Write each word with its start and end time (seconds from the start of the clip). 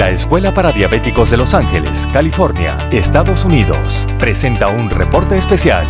La 0.00 0.08
Escuela 0.08 0.54
para 0.54 0.72
Diabéticos 0.72 1.30
de 1.30 1.36
Los 1.36 1.52
Ángeles, 1.52 2.08
California, 2.10 2.88
Estados 2.90 3.44
Unidos, 3.44 4.08
presenta 4.18 4.68
un 4.68 4.88
reporte 4.88 5.36
especial. 5.36 5.86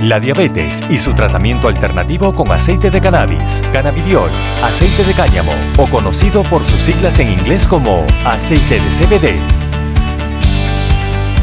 La 0.00 0.18
diabetes 0.20 0.80
y 0.88 0.96
su 0.96 1.12
tratamiento 1.12 1.68
alternativo 1.68 2.34
con 2.34 2.50
aceite 2.50 2.90
de 2.90 2.98
cannabis, 2.98 3.62
cannabidiol, 3.74 4.30
aceite 4.62 5.04
de 5.04 5.12
cáñamo 5.12 5.52
o 5.76 5.86
conocido 5.88 6.42
por 6.44 6.64
sus 6.64 6.80
siglas 6.80 7.18
en 7.18 7.30
inglés 7.30 7.68
como 7.68 8.06
aceite 8.24 8.80
de 8.80 8.88
CBD. 8.88 9.38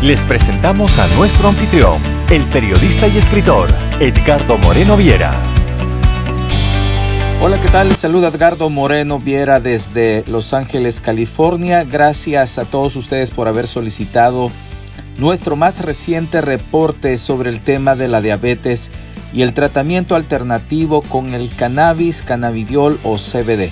Les 0.02 0.26
presentamos 0.26 0.98
a 0.98 1.06
nuestro 1.10 1.50
anfitrión, 1.50 2.02
el 2.32 2.44
periodista 2.46 3.08
y 3.08 3.20
escritor 3.20 3.70
Edgardo 4.00 4.58
Moreno 4.58 4.98
Viera. 4.98 5.57
Hola, 7.40 7.62
¿qué 7.62 7.68
tal? 7.68 7.96
Saluda 7.96 8.30
Edgardo 8.30 8.68
Moreno 8.72 9.20
Viera 9.20 9.60
desde 9.60 10.24
Los 10.26 10.56
Ángeles, 10.56 11.00
California. 11.00 11.84
Gracias 11.84 12.58
a 12.58 12.66
todos 12.66 12.96
ustedes 12.96 13.30
por 13.30 13.48
haber 13.48 13.68
solicitado 13.68 14.50
nuestro 15.20 15.56
más 15.56 15.80
reciente 15.80 16.42
reporte 16.42 17.20
sobre 17.20 17.52
el 17.52 17.62
tema 17.62 17.96
de 17.96 18.08
la 18.08 18.22
diabetes 18.22 18.90
y 19.34 19.44
el 19.44 19.54
tratamiento 19.54 20.16
alternativo 20.16 21.04
con 21.04 21.36
el 21.36 21.56
cannabis, 21.56 22.24
cannabidiol 22.24 23.00
o 23.04 23.18
CBD. 23.18 23.70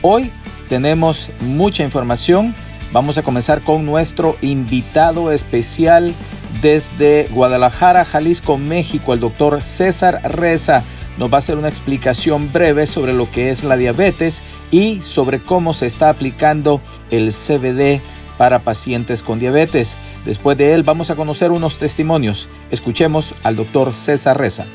Hoy 0.00 0.32
tenemos 0.70 1.30
mucha 1.40 1.82
información. 1.82 2.54
Vamos 2.90 3.18
a 3.18 3.22
comenzar 3.22 3.60
con 3.60 3.84
nuestro 3.84 4.38
invitado 4.40 5.30
especial 5.30 6.14
desde 6.62 7.28
Guadalajara, 7.30 8.06
Jalisco, 8.06 8.56
México, 8.56 9.12
el 9.12 9.20
doctor 9.20 9.62
César 9.62 10.22
Reza 10.24 10.82
nos 11.18 11.32
va 11.32 11.36
a 11.36 11.38
hacer 11.38 11.56
una 11.56 11.68
explicación 11.68 12.52
breve 12.52 12.86
sobre 12.86 13.12
lo 13.12 13.30
que 13.30 13.50
es 13.50 13.64
la 13.64 13.76
diabetes 13.76 14.42
y 14.70 15.00
sobre 15.02 15.40
cómo 15.40 15.72
se 15.72 15.86
está 15.86 16.08
aplicando 16.08 16.80
el 17.10 17.30
CBD 17.32 18.00
para 18.36 18.60
pacientes 18.60 19.22
con 19.22 19.38
diabetes. 19.38 19.96
Después 20.24 20.58
de 20.58 20.74
él 20.74 20.82
vamos 20.82 21.10
a 21.10 21.16
conocer 21.16 21.52
unos 21.52 21.78
testimonios. 21.78 22.48
Escuchemos 22.70 23.34
al 23.42 23.56
doctor 23.56 23.94
César 23.94 24.38
Reza. 24.38 24.66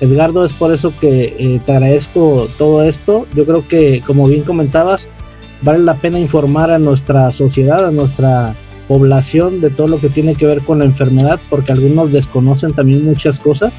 Edgardo, 0.00 0.44
es 0.44 0.52
por 0.52 0.72
eso 0.72 0.92
que 1.00 1.34
eh, 1.38 1.60
te 1.64 1.72
agradezco 1.72 2.48
todo 2.58 2.82
esto. 2.82 3.26
Yo 3.34 3.46
creo 3.46 3.66
que, 3.66 4.02
como 4.06 4.28
bien 4.28 4.42
comentabas, 4.42 5.08
vale 5.62 5.78
la 5.78 5.94
pena 5.94 6.18
informar 6.18 6.70
a 6.70 6.78
nuestra 6.78 7.32
sociedad, 7.32 7.86
a 7.86 7.90
nuestra 7.90 8.54
población 8.88 9.60
de 9.60 9.70
todo 9.70 9.88
lo 9.88 9.98
que 9.98 10.10
tiene 10.10 10.34
que 10.34 10.46
ver 10.46 10.60
con 10.60 10.80
la 10.80 10.84
enfermedad, 10.84 11.40
porque 11.48 11.72
algunos 11.72 12.12
desconocen 12.12 12.72
también 12.74 13.04
muchas 13.04 13.40
cosas. 13.40 13.72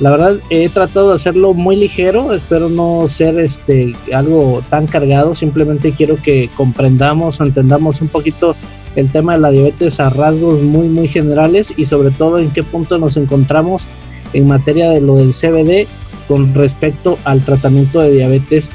La 0.00 0.10
verdad 0.10 0.38
he 0.50 0.68
tratado 0.68 1.10
de 1.10 1.14
hacerlo 1.16 1.54
muy 1.54 1.76
ligero, 1.76 2.32
espero 2.32 2.68
no 2.68 3.06
ser 3.08 3.38
este 3.38 3.94
algo 4.12 4.62
tan 4.70 4.86
cargado, 4.86 5.34
simplemente 5.34 5.92
quiero 5.92 6.16
que 6.16 6.50
comprendamos, 6.56 7.40
entendamos 7.40 8.00
un 8.00 8.08
poquito 8.08 8.56
el 8.96 9.10
tema 9.10 9.34
de 9.34 9.40
la 9.40 9.50
diabetes 9.50 10.00
a 10.00 10.10
rasgos 10.10 10.60
muy 10.60 10.88
muy 10.88 11.08
generales 11.08 11.72
y 11.76 11.84
sobre 11.84 12.10
todo 12.10 12.38
en 12.38 12.50
qué 12.50 12.62
punto 12.62 12.98
nos 12.98 13.16
encontramos 13.16 13.86
en 14.32 14.46
materia 14.46 14.90
de 14.90 15.00
lo 15.00 15.16
del 15.16 15.32
CBD 15.32 15.86
con 16.26 16.54
respecto 16.54 17.18
al 17.24 17.44
tratamiento 17.44 18.00
de 18.00 18.12
diabetes 18.12 18.70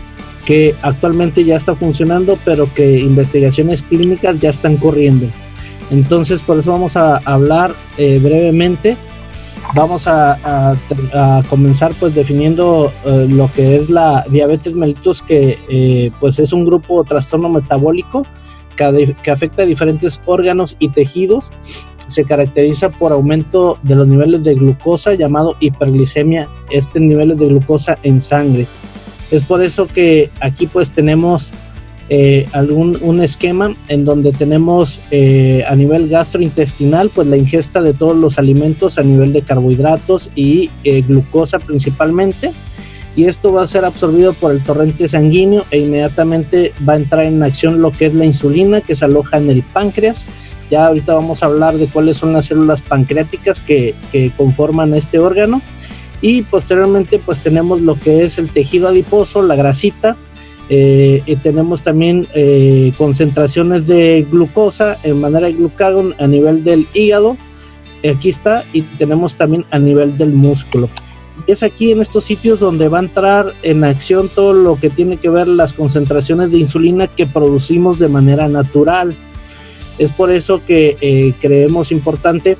que 0.45 0.75
actualmente 0.81 1.43
ya 1.43 1.57
está 1.57 1.75
funcionando, 1.75 2.37
pero 2.45 2.73
que 2.73 2.99
investigaciones 2.99 3.81
clínicas 3.81 4.39
ya 4.39 4.49
están 4.49 4.77
corriendo. 4.77 5.27
Entonces, 5.91 6.41
por 6.41 6.59
eso 6.59 6.71
vamos 6.71 6.95
a 6.95 7.17
hablar 7.25 7.73
eh, 7.97 8.19
brevemente 8.23 8.95
vamos 9.73 10.07
a, 10.07 10.75
comenzar 11.49 11.93
pues 11.99 12.13
definiendo 12.15 12.91
eh, 13.05 13.27
lo 13.29 13.51
que 13.53 13.77
es 13.77 13.89
la 13.89 14.25
diabetes 14.29 14.73
mellitus 14.73 15.21
que 15.21 15.57
eh, 15.69 16.11
pues 16.19 16.39
es 16.39 16.53
un 16.53 16.65
grupo 16.65 17.03
de 17.03 17.09
trastorno 17.09 17.49
metabólico 17.49 18.25
que, 18.75 19.31
afecta 19.31 19.63
a 19.63 19.65
diferentes 19.65 20.21
órganos 20.25 20.75
y 20.79 20.89
tejidos. 20.89 21.51
Se 22.07 22.23
caracteriza 22.23 22.89
por 22.89 23.11
aumento 23.11 23.77
de 23.83 23.95
los 23.95 24.07
niveles 24.07 24.43
de 24.43 24.55
glucosa 24.55 25.15
llamado 25.15 25.55
hiperglicemia. 25.59 26.47
Este 26.69 26.99
niveles 26.99 27.37
de 27.37 27.47
glucosa 27.47 27.97
en 28.03 28.21
sangre. 28.21 28.67
Es 29.31 29.43
por 29.43 29.61
eso 29.61 29.87
que 29.87 30.29
aquí 30.39 30.67
pues 30.67 30.91
tenemos 30.91 31.51
eh, 32.09 32.47
algún 32.53 32.97
un 33.01 33.21
esquema 33.21 33.75
en 33.89 34.05
donde 34.05 34.31
tenemos 34.31 35.01
eh, 35.11 35.65
a 35.67 35.75
nivel 35.75 36.07
gastrointestinal 36.07 37.09
pues 37.09 37.27
la 37.27 37.35
ingesta 37.35 37.81
de 37.81 37.93
todos 37.93 38.15
los 38.15 38.39
alimentos 38.39 38.97
a 38.97 39.03
nivel 39.03 39.33
de 39.33 39.41
carbohidratos 39.41 40.29
y 40.33 40.69
eh, 40.85 41.01
glucosa 41.01 41.59
principalmente. 41.59 42.53
Y 43.17 43.25
esto 43.25 43.51
va 43.51 43.63
a 43.63 43.67
ser 43.67 43.83
absorbido 43.83 44.33
por 44.33 44.51
el 44.51 44.63
torrente 44.63 45.07
sanguíneo 45.07 45.65
e 45.71 45.79
inmediatamente 45.79 46.71
va 46.87 46.93
a 46.93 46.97
entrar 46.97 47.25
en 47.25 47.43
acción 47.43 47.81
lo 47.81 47.91
que 47.91 48.05
es 48.05 48.13
la 48.13 48.25
insulina 48.25 48.79
que 48.79 48.95
se 48.95 49.03
aloja 49.03 49.37
en 49.37 49.49
el 49.49 49.63
páncreas. 49.63 50.25
Ya 50.69 50.85
ahorita 50.85 51.15
vamos 51.15 51.41
a 51.41 51.47
hablar 51.47 51.77
de 51.77 51.87
cuáles 51.87 52.17
son 52.17 52.31
las 52.33 52.45
células 52.45 52.83
pancreáticas 52.83 53.59
que, 53.59 53.95
que 54.11 54.31
conforman 54.37 54.93
este 54.93 55.17
órgano. 55.19 55.61
Y 56.21 56.43
posteriormente 56.43 57.19
pues 57.19 57.41
tenemos 57.41 57.81
lo 57.81 57.99
que 57.99 58.23
es 58.23 58.37
el 58.37 58.49
tejido 58.49 58.87
adiposo, 58.87 59.41
la 59.41 59.55
grasita, 59.55 60.15
eh, 60.69 61.37
tenemos 61.43 61.81
también 61.81 62.27
eh, 62.33 62.91
concentraciones 62.97 63.87
de 63.87 64.27
glucosa 64.29 64.97
en 65.03 65.21
manera 65.21 65.47
de 65.47 65.53
glucagón 65.53 66.13
a 66.19 66.27
nivel 66.27 66.63
del 66.63 66.87
hígado. 66.93 67.37
Aquí 68.07 68.29
está, 68.29 68.63
y 68.73 68.83
tenemos 68.97 69.35
también 69.35 69.65
a 69.71 69.79
nivel 69.79 70.17
del 70.17 70.33
músculo. 70.33 70.89
Es 71.45 71.63
aquí 71.63 71.91
en 71.91 72.01
estos 72.01 72.25
sitios 72.25 72.59
donde 72.59 72.89
va 72.89 72.99
a 72.99 73.03
entrar 73.03 73.53
en 73.63 73.83
acción 73.83 74.29
todo 74.33 74.53
lo 74.53 74.75
que 74.75 74.89
tiene 74.89 75.17
que 75.17 75.29
ver 75.29 75.47
las 75.47 75.73
concentraciones 75.73 76.51
de 76.51 76.59
insulina 76.59 77.07
que 77.07 77.25
producimos 77.25 77.99
de 77.99 78.09
manera 78.09 78.47
natural. 78.47 79.15
Es 79.97 80.11
por 80.11 80.31
eso 80.31 80.61
que 80.65 80.97
eh, 81.01 81.33
creemos 81.39 81.91
importante 81.91 82.57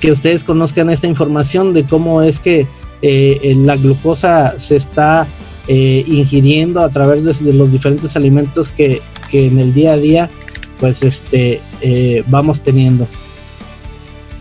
que 0.00 0.10
ustedes 0.10 0.44
conozcan 0.44 0.90
esta 0.90 1.06
información 1.06 1.72
de 1.74 1.84
cómo 1.84 2.22
es 2.22 2.40
que 2.40 2.66
la 3.02 3.76
glucosa 3.76 4.60
se 4.60 4.76
está 4.76 5.26
eh, 5.68 6.04
ingiriendo 6.06 6.80
a 6.82 6.88
través 6.88 7.24
de, 7.24 7.52
los 7.52 7.72
diferentes 7.72 8.16
alimentos 8.16 8.70
que, 8.70 9.00
en 9.32 9.58
el 9.58 9.72
día 9.72 9.94
a 9.94 9.96
día 9.96 10.30
pues 10.78 11.02
este 11.02 11.60
eh, 11.80 12.22
vamos 12.26 12.60
teniendo. 12.60 13.06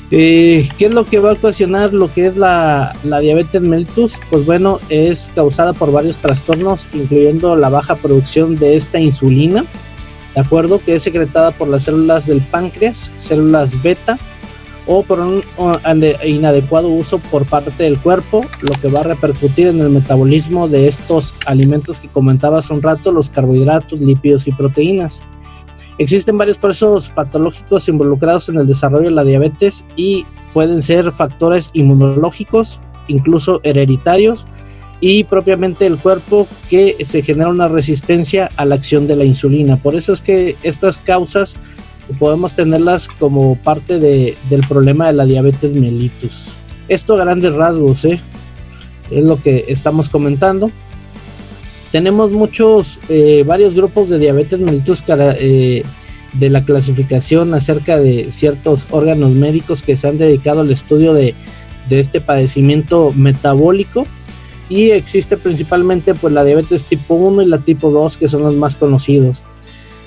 Eh, 0.10 0.68
¿Qué 0.78 0.88
es 0.88 0.94
lo 0.94 1.06
que 1.06 1.20
va 1.20 1.30
a 1.30 1.34
ocasionar 1.34 1.94
lo 1.94 2.14
que 2.14 2.26
es 2.26 2.36
la, 2.36 2.94
la, 3.04 3.20
diabetes 3.20 3.62
mellitus? 3.62 4.20
Pues 4.30 4.46
bueno, 4.46 4.80
es 4.90 5.32
causada 5.34 5.72
por 5.72 5.92
varios 5.92 6.18
trastornos, 6.18 6.88
incluyendo 6.94 7.56
la 7.56 7.70
baja 7.70 7.96
producción 7.96 8.58
de 8.58 8.76
esta 8.76 9.00
insulina, 9.00 9.64
¿de 10.36 10.42
acuerdo? 10.42 10.82
Que 10.84 10.96
es 10.96 11.04
secretada 11.04 11.52
por 11.52 11.70
las 11.70 11.84
células 11.84 12.26
del 12.26 12.42
páncreas, 12.42 13.10
células 13.18 13.82
beta, 13.82 14.18
o 14.88 15.04
por 15.04 15.20
un 15.20 15.44
inadecuado 16.26 16.90
uso 16.90 17.20
por 17.20 17.46
parte 17.46 17.84
del 17.84 18.00
cuerpo, 18.00 18.46
lo 18.62 18.72
que 18.82 18.88
va 18.88 19.02
a 19.02 19.04
repercutir 19.04 19.68
en 19.68 19.80
el 19.80 19.90
metabolismo 19.90 20.68
de 20.68 20.88
estos 20.88 21.34
alimentos 21.46 22.00
que 22.00 22.08
comentaba 22.08 22.60
hace 22.60 22.74
un 22.74 22.82
rato, 22.82 23.12
los 23.12 23.30
carbohidratos, 23.30 24.00
lípidos 24.00 24.48
y 24.48 24.52
proteínas. 24.52 25.22
Existen 25.98 26.38
varios 26.38 26.58
procesos 26.58 27.10
patológicos 27.10 27.88
involucrados 27.88 28.50
en 28.50 28.58
el 28.58 28.66
desarrollo 28.66 29.06
de 29.06 29.16
la 29.16 29.24
diabetes 29.24 29.86
y 29.96 30.26
pueden 30.54 30.82
ser 30.82 31.12
factores 31.12 31.70
inmunológicos, 31.74 32.80
incluso 33.08 33.60
hereditarios, 33.64 34.48
y 35.00 35.24
propiamente 35.24 35.86
el 35.86 35.98
cuerpo 35.98 36.48
que 36.70 36.96
se 37.06 37.22
genera 37.22 37.50
una 37.50 37.68
resistencia 37.68 38.50
a 38.56 38.66
la 38.66 38.76
acción 38.76 39.08
de 39.08 39.16
la 39.16 39.26
insulina. 39.26 39.78
Por 39.78 39.96
eso 39.96 40.14
es 40.14 40.22
que 40.22 40.56
estas 40.64 40.98
causas 41.00 41.56
podemos 42.12 42.54
tenerlas 42.54 43.08
como 43.08 43.56
parte 43.56 44.00
de, 44.00 44.38
del 44.50 44.62
problema 44.68 45.08
de 45.08 45.14
la 45.14 45.26
diabetes 45.26 45.72
mellitus. 45.72 46.52
Esto 46.88 47.16
a 47.16 47.24
grandes 47.24 47.54
rasgos, 47.54 48.06
¿eh? 48.06 48.22
es 49.12 49.24
lo 49.24 49.42
que 49.42 49.66
estamos 49.68 50.10
comentando. 50.10 50.72
Tenemos 51.92 52.32
muchos, 52.32 53.00
eh, 53.10 53.44
varios 53.46 53.76
grupos 53.76 54.10
de 54.10 54.20
diabetes 54.20 54.60
mellitus 54.60 55.04
eh, 55.08 55.84
de 56.34 56.50
la 56.50 56.64
clasificación 56.64 57.54
acerca 57.54 58.00
de 58.00 58.32
ciertos 58.32 58.88
órganos 58.90 59.32
médicos 59.32 59.84
que 59.84 59.98
se 59.98 60.08
han 60.08 60.18
dedicado 60.18 60.62
al 60.62 60.72
estudio 60.72 61.14
de, 61.14 61.36
de 61.90 62.00
este 62.00 62.22
padecimiento 62.22 63.12
metabólico 63.16 64.06
y 64.70 64.92
existe 64.92 65.36
principalmente 65.36 66.14
pues 66.14 66.34
la 66.34 66.46
diabetes 66.46 66.86
tipo 66.86 67.16
1 67.16 67.42
y 67.42 67.46
la 67.46 67.58
tipo 67.60 67.92
2 67.92 68.18
que 68.18 68.30
son 68.30 68.44
los 68.44 68.56
más 68.56 68.78
conocidos. 68.78 69.44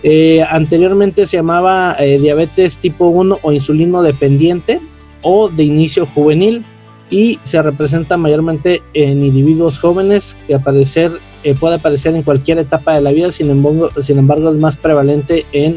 Eh, 0.06 0.44
anteriormente 0.48 1.26
se 1.26 1.38
llamaba 1.38 1.96
eh, 1.98 2.18
diabetes 2.18 2.76
tipo 2.78 3.06
1 3.06 3.38
o 3.40 3.52
insulino 3.52 4.02
dependiente 4.02 4.80
o 5.22 5.48
de 5.48 5.64
inicio 5.64 6.04
juvenil 6.04 6.62
y 7.10 7.38
se 7.42 7.60
representa 7.62 8.18
mayormente 8.18 8.82
en 8.92 9.24
individuos 9.24 9.78
jóvenes 9.78 10.36
que 10.46 10.54
aparecer, 10.54 11.10
eh, 11.42 11.54
puede 11.58 11.76
aparecer 11.76 12.14
en 12.14 12.22
cualquier 12.22 12.58
etapa 12.58 12.94
de 12.94 13.00
la 13.00 13.12
vida, 13.12 13.32
sin 13.32 13.48
embargo, 13.48 13.88
sin 14.02 14.18
embargo 14.18 14.50
es 14.50 14.58
más 14.58 14.76
prevalente 14.76 15.46
en, 15.52 15.76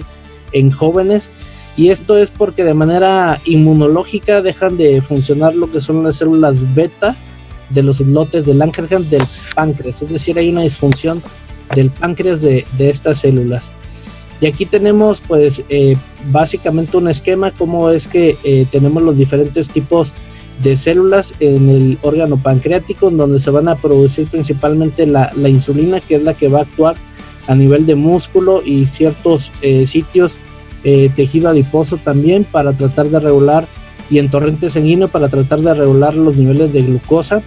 en 0.51 0.71
jóvenes 0.71 1.31
y 1.77 1.89
esto 1.89 2.17
es 2.17 2.29
porque 2.29 2.65
de 2.65 2.73
manera 2.73 3.39
inmunológica 3.45 4.41
dejan 4.41 4.75
de 4.75 4.99
funcionar 5.01 5.55
lo 5.55 5.71
que 5.71 5.79
son 5.79 6.03
las 6.03 6.17
células 6.17 6.75
beta 6.75 7.15
de 7.69 7.83
los 7.83 8.01
islotes 8.01 8.45
de 8.45 8.53
Langerhans 8.55 9.09
del 9.09 9.23
páncreas, 9.55 10.01
es 10.01 10.09
decir, 10.09 10.37
hay 10.37 10.49
una 10.49 10.63
disfunción 10.63 11.21
del 11.75 11.91
páncreas 11.91 12.41
de, 12.41 12.65
estas 12.79 13.19
células. 13.19 13.71
Y 14.39 14.45
aquí 14.45 14.65
tenemos 14.65 15.21
pues 15.21 15.63
eh, 15.69 15.95
básicamente 16.31 16.97
un 16.97 17.07
esquema 17.07 17.51
como 17.51 17.89
es 17.89 18.07
que 18.07 18.37
eh, 18.43 18.65
tenemos 18.71 19.01
los 19.01 19.17
diferentes 19.17 19.69
tipos 19.69 20.13
de 20.61 20.77
células 20.77 21.33
en 21.39 21.69
el 21.69 21.97
órgano 22.01 22.37
pancreático 22.37 23.09
donde 23.09 23.39
se 23.39 23.51
van 23.51 23.67
a 23.67 23.75
producir 23.75 24.27
principalmente 24.27 25.05
la, 25.05 25.31
insulina 25.47 25.99
que 25.99 26.15
es 26.15 26.23
la 26.23 26.33
que 26.33 26.47
va 26.47 26.59
a 26.59 26.61
actuar 26.63 26.95
a 27.47 27.55
nivel 27.55 27.85
de 27.85 27.95
músculo 27.95 28.61
y 28.65 28.85
ciertos 28.85 29.51
eh, 29.61 29.85
sitios 29.87 30.37
tejido 31.17 31.49
adiposo 31.49 31.97
también 31.97 32.45
para 32.45 32.71
tratar 32.71 33.07
de 33.07 33.19
regular 33.19 33.67
y 34.09 34.19
en 34.19 34.29
torrente 34.29 34.69
sanguíneo 34.69 35.09
para 35.09 35.27
tratar 35.27 35.59
de 35.59 35.73
regular 35.73 36.15
los 36.15 36.37
niveles 36.37 36.71
de 36.71 36.81
glucosa 36.81 37.41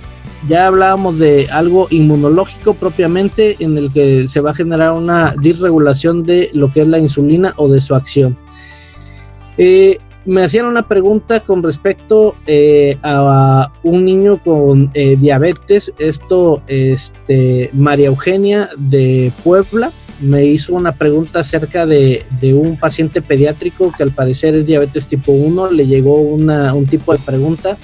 ya 0.48 0.66
hablábamos 0.66 1.18
de 1.18 1.48
algo 1.50 1.86
inmunológico 1.90 2.74
propiamente 2.74 3.56
en 3.60 3.76
el 3.76 3.92
que 3.92 4.26
se 4.28 4.40
va 4.40 4.52
a 4.52 4.54
generar 4.54 4.92
una 4.92 5.34
disregulación 5.40 6.24
de 6.24 6.50
lo 6.54 6.72
que 6.72 6.80
es 6.80 6.86
la 6.86 6.98
insulina 6.98 7.54
o 7.56 7.68
de 7.68 7.80
su 7.80 7.94
acción. 7.94 8.36
Eh, 9.58 9.98
me 10.24 10.44
hacían 10.44 10.66
una 10.66 10.86
pregunta 10.86 11.40
con 11.40 11.62
respecto 11.62 12.36
eh, 12.46 12.98
a 13.02 13.72
un 13.82 14.04
niño 14.04 14.42
con 14.42 14.90
eh, 14.94 15.16
diabetes. 15.16 15.92
Esto, 15.98 16.62
este, 16.66 17.70
María 17.72 18.08
Eugenia 18.08 18.70
de 18.76 19.32
Puebla 19.42 19.90
me 20.20 20.44
hizo 20.44 20.74
una 20.74 20.92
pregunta 20.92 21.40
acerca 21.40 21.86
de, 21.86 22.24
un 22.42 22.78
paciente 22.78 23.22
pediátrico 23.22 23.90
que 23.96 24.02
al 24.02 24.10
parecer 24.10 24.54
es 24.54 24.66
diabetes 24.66 25.06
tipo 25.06 25.32
1. 25.32 25.70
Le 25.70 25.86
llegó 25.86 26.20
una, 26.20 26.74
un 26.74 26.86
tipo 26.86 27.12
de 27.12 27.18
pregunta 27.18 27.78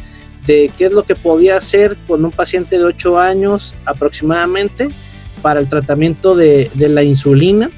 de 0.47 0.71
qué 0.77 0.87
es 0.87 0.93
lo 0.93 1.05
que 1.05 1.15
podía 1.15 1.57
hacer 1.57 1.97
con 2.07 2.25
un 2.25 2.31
paciente 2.31 2.79
de 2.79 2.85
8 2.85 3.19
años 3.19 3.75
aproximadamente 3.85 4.89
para 5.43 5.61
el 5.61 5.69
tratamiento 5.69 6.35
de, 6.35 6.71
la 6.77 7.03
insulina 7.03 7.71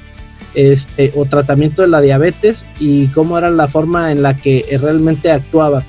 este, 0.55 1.11
o 1.15 1.25
tratamiento 1.25 1.81
de 1.81 1.87
la 1.87 2.01
diabetes 2.01 2.65
y 2.79 3.07
cómo 3.07 3.37
era 3.37 3.49
la 3.49 3.67
forma 3.67 4.11
en 4.11 4.21
la 4.21 4.37
que 4.37 4.65
realmente 4.81 5.31
actuaba. 5.31 5.83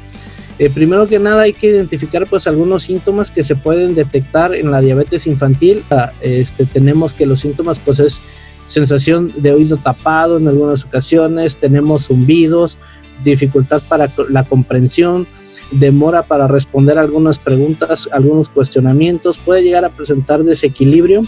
Eh, 0.58 0.68
primero 0.68 1.06
que 1.08 1.18
nada 1.18 1.42
hay 1.42 1.54
que 1.54 1.68
identificar 1.68 2.26
pues 2.26 2.46
algunos 2.46 2.82
síntomas 2.82 3.30
que 3.30 3.42
se 3.42 3.56
pueden 3.56 3.94
detectar 3.94 4.54
en 4.54 4.70
la 4.70 4.82
diabetes 4.82 5.26
infantil. 5.26 5.82
Ah, 5.90 6.12
este, 6.20 6.66
tenemos 6.66 7.14
que 7.14 7.24
los 7.24 7.40
síntomas 7.40 7.78
pues 7.78 7.98
es 7.98 8.20
sensación 8.68 9.32
de 9.38 9.52
oído 9.52 9.78
tapado 9.78 10.36
en 10.36 10.46
algunas 10.46 10.84
ocasiones, 10.84 11.56
tenemos 11.56 12.08
zumbidos, 12.08 12.78
dificultad 13.24 13.82
para 13.88 14.12
la 14.28 14.44
comprensión, 14.44 15.26
demora 15.70 16.22
para 16.22 16.46
responder 16.46 16.98
algunas 16.98 17.38
preguntas, 17.38 18.08
algunos 18.12 18.48
cuestionamientos, 18.48 19.38
puede 19.38 19.62
llegar 19.62 19.84
a 19.84 19.90
presentar 19.90 20.42
desequilibrio 20.44 21.24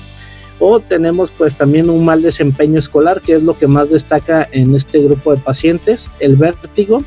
o 0.59 0.79
tenemos 0.81 1.33
pues 1.33 1.56
también 1.56 1.91
un 1.91 2.05
mal 2.05 2.23
desempeño 2.23 2.79
escolar, 2.79 3.21
que 3.21 3.35
es 3.35 3.43
lo 3.43 3.59
que 3.59 3.67
más 3.67 3.91
destaca 3.91 4.49
en 4.53 4.75
este 4.77 5.00
grupo 5.00 5.35
de 5.35 5.41
pacientes, 5.41 6.09
el 6.21 6.37
vértigo, 6.37 7.03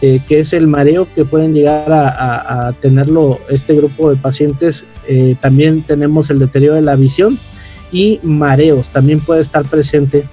eh, 0.00 0.20
que 0.26 0.40
es 0.40 0.52
el 0.52 0.66
mareo 0.66 1.06
que 1.14 1.24
pueden 1.24 1.52
llegar 1.52 1.90
a, 1.90 2.74
tenerlo 2.80 3.38
este 3.50 3.74
grupo 3.74 4.10
de 4.10 4.16
pacientes. 4.16 4.84
Eh, 5.08 5.36
también 5.40 5.82
tenemos 5.82 6.30
el 6.30 6.38
deterioro 6.38 6.76
de 6.76 6.82
la 6.82 6.96
visión 6.96 7.38
y 7.92 8.18
mareos, 8.22 8.88
también 8.90 9.20
puede 9.20 9.42
estar 9.42 9.64
presente 9.64 10.26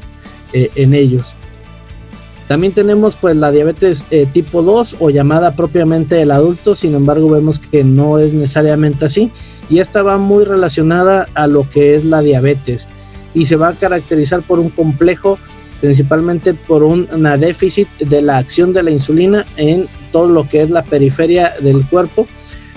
eh, 0.53 0.69
en 0.75 0.93
ellos. 0.93 1.35
También 2.47 2.73
tenemos 2.73 3.15
pues 3.15 3.35
la 3.35 3.51
diabetes 3.51 4.03
eh, 4.11 4.27
tipo 4.31 4.61
2 4.61 4.97
o 4.99 5.09
llamada 5.09 5.55
propiamente 5.55 6.21
el 6.21 6.31
adulto, 6.31 6.75
sin 6.75 6.93
embargo 6.93 7.29
vemos 7.29 7.59
que 7.59 7.83
no 7.83 8.19
es 8.19 8.33
necesariamente 8.33 9.05
así 9.05 9.31
y 9.69 9.79
esta 9.79 10.03
va 10.03 10.17
muy 10.17 10.43
relacionada 10.43 11.27
a 11.35 11.47
lo 11.47 11.69
que 11.69 11.95
es 11.95 12.03
la 12.03 12.21
diabetes 12.21 12.87
y 13.33 13.45
se 13.45 13.55
va 13.55 13.69
a 13.69 13.73
caracterizar 13.73 14.41
por 14.41 14.59
un 14.59 14.69
complejo 14.69 15.39
principalmente 15.83 16.53
por 16.53 16.81
una 16.81 17.35
déficit 17.35 17.89
de 17.99 18.21
la 18.21 18.37
acción 18.37 18.71
de 18.71 18.83
la 18.83 18.91
insulina 18.91 19.45
en 19.57 19.89
todo 20.13 20.29
lo 20.29 20.47
que 20.47 20.61
es 20.61 20.69
la 20.69 20.81
periferia 20.81 21.55
del 21.59 21.85
cuerpo, 21.85 22.25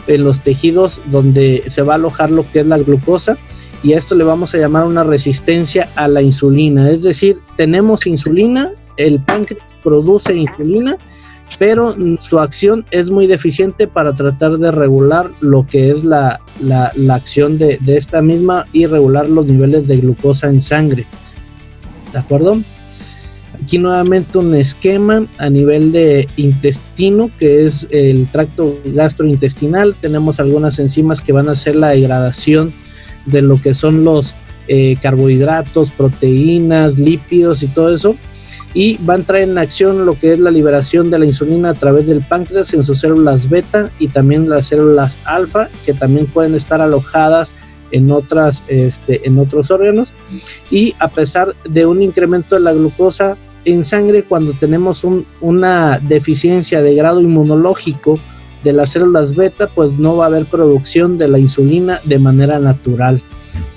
en 0.08 0.24
los 0.24 0.40
tejidos 0.40 1.00
donde 1.06 1.62
se 1.68 1.82
va 1.82 1.92
a 1.92 1.96
alojar 1.96 2.32
lo 2.32 2.50
que 2.50 2.60
es 2.60 2.66
la 2.66 2.78
glucosa 2.78 3.38
y 3.84 3.92
a 3.92 3.98
esto 3.98 4.16
le 4.16 4.24
vamos 4.24 4.54
a 4.54 4.58
llamar 4.58 4.86
una 4.86 5.04
resistencia 5.04 5.88
a 5.94 6.08
la 6.08 6.20
insulina, 6.20 6.90
es 6.90 7.04
decir, 7.04 7.38
tenemos 7.56 8.08
insulina 8.08 8.72
el 8.96 9.20
páncreas 9.20 9.64
produce 9.82 10.34
insulina, 10.34 10.96
pero 11.58 11.94
su 12.20 12.38
acción 12.38 12.84
es 12.90 13.10
muy 13.10 13.26
deficiente 13.26 13.86
para 13.86 14.14
tratar 14.14 14.58
de 14.58 14.70
regular 14.70 15.30
lo 15.40 15.66
que 15.66 15.90
es 15.90 16.04
la, 16.04 16.40
acción 17.08 17.56
de, 17.58 17.78
esta 17.86 18.20
misma 18.20 18.66
y 18.72 18.86
regular 18.86 19.28
los 19.28 19.46
niveles 19.46 19.86
de 19.86 19.98
glucosa 19.98 20.48
en 20.48 20.60
sangre. 20.60 21.06
¿De 22.12 22.18
acuerdo? 22.18 22.60
Aquí 23.62 23.78
nuevamente 23.78 24.38
un 24.38 24.54
esquema 24.54 25.26
a 25.38 25.48
nivel 25.48 25.92
de 25.92 26.28
intestino, 26.36 27.30
que 27.38 27.64
es 27.64 27.86
el 27.90 28.30
tracto 28.30 28.78
gastrointestinal. 28.84 29.96
Tenemos 30.00 30.40
algunas 30.40 30.78
enzimas 30.78 31.22
que 31.22 31.32
van 31.32 31.48
a 31.48 31.52
hacer 31.52 31.76
la 31.76 31.90
degradación 31.90 32.74
de 33.24 33.40
lo 33.40 33.60
que 33.62 33.72
son 33.72 34.04
los 34.04 34.34
eh, 34.68 34.96
carbohidratos, 35.00 35.90
proteínas, 35.90 36.98
lípidos 36.98 37.62
y 37.62 37.68
todo 37.68 37.94
eso 37.94 38.16
y 38.74 38.98
va 39.04 39.14
a 39.14 39.16
entrar 39.16 39.40
en 39.40 39.56
acción 39.56 40.04
lo 40.04 40.18
que 40.18 40.32
es 40.32 40.38
la 40.38 40.50
liberación 40.50 41.10
de 41.10 41.18
la 41.18 41.26
insulina 41.26 41.70
a 41.70 41.74
través 41.74 42.06
del 42.06 42.20
páncreas 42.20 42.74
en 42.74 42.82
sus 42.82 43.00
células 43.00 43.48
beta 43.48 43.90
y 43.98 44.08
también 44.08 44.48
las 44.48 44.66
células 44.66 45.18
alfa 45.24 45.68
que 45.84 45.94
también 45.94 46.26
pueden 46.26 46.54
estar 46.54 46.80
alojadas 46.80 47.52
en 47.92 48.10
otras 48.10 48.64
este, 48.68 49.26
en 49.26 49.38
otros 49.38 49.70
órganos. 49.70 50.12
Y 50.70 50.94
a 50.98 51.08
pesar 51.08 51.54
de 51.68 51.86
un 51.86 52.02
incremento 52.02 52.56
de 52.56 52.62
la 52.62 52.72
glucosa 52.72 53.36
en 53.64 53.82
sangre 53.82 54.22
cuando 54.22 54.52
tenemos 54.52 55.04
una 55.40 55.98
deficiencia 55.98 56.82
de 56.82 56.94
grado 56.94 57.20
inmunológico 57.20 58.20
de 58.62 58.72
las 58.72 58.90
células 58.90 59.34
beta 59.34 59.68
pues 59.68 59.92
no 59.92 60.16
va 60.16 60.24
a 60.24 60.28
haber 60.28 60.46
producción 60.46 61.18
de 61.18 61.28
la 61.28 61.38
insulina 61.38 62.00
de 62.04 62.18
manera 62.18 62.58
natural. 62.58 63.22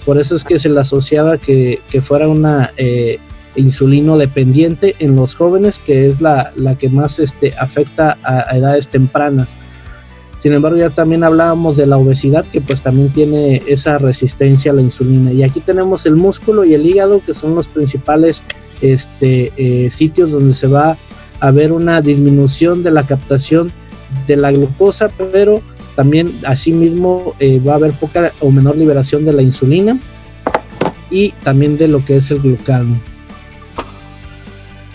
Por 0.06 0.20
eso 0.20 0.36
es 0.36 0.44
que 0.44 0.60
se 0.60 0.70
le 0.70 0.80
asociaba 0.80 1.38
que, 1.38 1.82
fuera 2.02 2.28
una 2.28 2.72
eh, 2.78 3.20
insulino 3.60 4.18
dependiente 4.18 4.96
en 5.00 5.16
los 5.16 5.36
jóvenes, 5.36 5.80
que 5.80 6.08
es 6.08 6.22
la, 6.22 6.52
que 6.80 6.90
más 6.90 7.20
este, 7.20 7.54
afecta 7.58 8.18
a, 8.24 8.58
edades 8.58 8.88
tempranas. 8.88 9.50
Sin 10.40 10.54
embargo, 10.54 10.78
ya 10.78 10.90
también 10.90 11.24
hablábamos 11.24 11.76
de 11.76 11.86
la 11.86 11.98
obesidad, 11.98 12.46
que 12.46 12.62
pues 12.62 12.82
también 12.82 13.12
tiene 13.12 13.62
esa 13.68 13.98
resistencia 13.98 14.72
a 14.72 14.76
la 14.76 14.82
insulina. 14.82 15.33
Y 15.33 15.44
aquí 15.44 15.60
tenemos 15.60 16.06
el 16.06 16.16
músculo 16.16 16.64
y 16.64 16.74
el 16.74 16.86
hígado, 16.86 17.22
que 17.26 17.33
son 17.33 17.56
los 17.56 17.68
principales 17.68 18.44
este, 18.81 19.52
eh, 19.57 19.92
sitios 19.92 20.31
donde 20.31 20.54
se 20.54 20.68
va 20.68 20.98
a 21.42 21.52
ver 21.52 21.74
una 21.74 22.02
disminución 22.02 22.83
de 22.83 22.92
la 22.92 23.04
captación 23.04 23.72
de 24.28 24.38
la 24.38 24.52
glucosa, 24.52 25.10
pero 25.31 25.62
también 25.95 26.40
asimismo 26.45 27.36
eh, 27.40 27.60
va 27.60 27.74
a 27.74 27.76
haber 27.76 27.92
poca 27.92 28.31
o 28.40 28.50
menor 28.50 28.78
liberación 28.78 29.26
de 29.26 29.33
la 29.33 29.42
insulina 29.42 30.00
y 31.12 31.31
también 31.44 31.78
de 31.78 31.90
lo 31.90 32.06
que 32.06 32.18
es 32.18 32.31
el 32.31 32.40
glucagón 32.40 33.02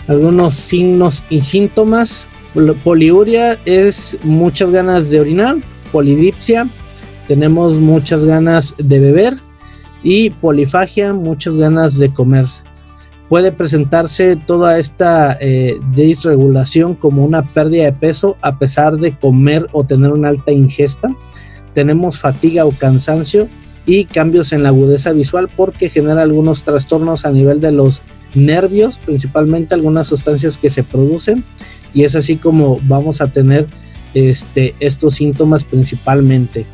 algunos 0.07 0.55
signos 0.55 1.23
y 1.29 1.41
síntomas. 1.41 2.27
Poliuria 2.83 3.57
es 3.65 4.17
muchas 4.23 4.71
ganas 4.71 5.09
de 5.09 5.19
orinar, 5.19 5.57
polidipsia, 5.91 6.69
tenemos 7.27 7.75
muchas 7.75 8.23
ganas 8.23 8.73
de 8.77 8.99
beber 8.99 9.37
y 10.03 10.29
polifagia, 10.29 11.11
muchas 11.13 11.55
ganas 11.55 11.97
de 11.97 12.13
comer. 12.13 12.45
Puede 13.29 13.51
presentarse 13.51 14.35
toda 14.35 14.77
esta 14.77 15.35
eh, 15.41 15.79
disregulación 15.95 16.93
como 16.93 17.25
una 17.25 17.41
pérdida 17.53 17.85
de 17.85 17.93
peso 17.93 18.37
a 18.41 18.59
pesar 18.59 18.97
de 18.97 19.17
comer 19.17 19.67
o 19.71 19.83
tener 19.83 20.11
una 20.11 20.29
alta 20.29 20.51
ingesta. 20.51 21.09
Tenemos 21.73 22.19
fatiga 22.19 22.65
o 22.65 22.71
cansancio 22.71 23.47
y 23.87 24.05
cambios 24.05 24.53
en 24.53 24.61
la 24.61 24.69
agudeza 24.69 25.11
visual 25.11 25.49
porque 25.55 25.89
genera 25.89 26.21
algunos 26.21 26.63
trastornos 26.63 27.25
a 27.25 27.31
nivel 27.31 27.59
de 27.59 27.71
los 27.71 28.03
nervios, 28.35 28.97
principalmente 28.97 29.73
algunas 29.73 30.07
sustancias 30.07 30.57
que 30.57 30.69
se 30.69 30.83
producen, 30.83 31.43
y 31.93 32.03
es 32.03 32.15
así 32.15 32.37
como 32.37 32.79
vamos 32.83 33.21
a 33.21 33.27
tener 33.27 33.67
este, 34.13 34.75
estos 34.79 35.15
síntomas 35.15 35.63
principalmente. 35.63 36.65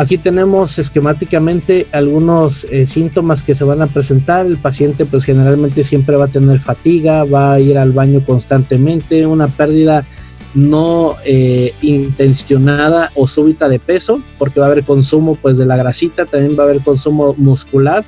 Aquí 0.00 0.16
tenemos 0.16 0.78
esquemáticamente 0.78 1.86
algunos 1.92 2.64
eh, 2.70 2.86
síntomas 2.86 3.42
que 3.42 3.54
se 3.54 3.64
van 3.64 3.82
a 3.82 3.86
presentar. 3.86 4.46
El 4.46 4.56
paciente 4.56 5.04
pues 5.04 5.24
generalmente 5.24 5.84
siempre 5.84 6.16
va 6.16 6.24
a 6.24 6.28
tener 6.28 6.58
fatiga, 6.58 7.24
va 7.24 7.52
a 7.52 7.60
ir 7.60 7.76
al 7.76 7.92
baño 7.92 8.24
constantemente, 8.24 9.26
una 9.26 9.46
pérdida 9.46 10.06
no 10.54 11.16
eh, 11.26 11.74
intencionada 11.82 13.12
o 13.14 13.28
súbita 13.28 13.68
de 13.68 13.78
peso, 13.78 14.22
porque 14.38 14.58
va 14.58 14.66
a 14.66 14.70
haber 14.70 14.84
consumo 14.84 15.34
pues 15.34 15.58
de 15.58 15.66
la 15.66 15.76
grasita, 15.76 16.24
también 16.24 16.58
va 16.58 16.62
a 16.62 16.66
haber 16.66 16.82
consumo 16.82 17.34
muscular 17.36 18.02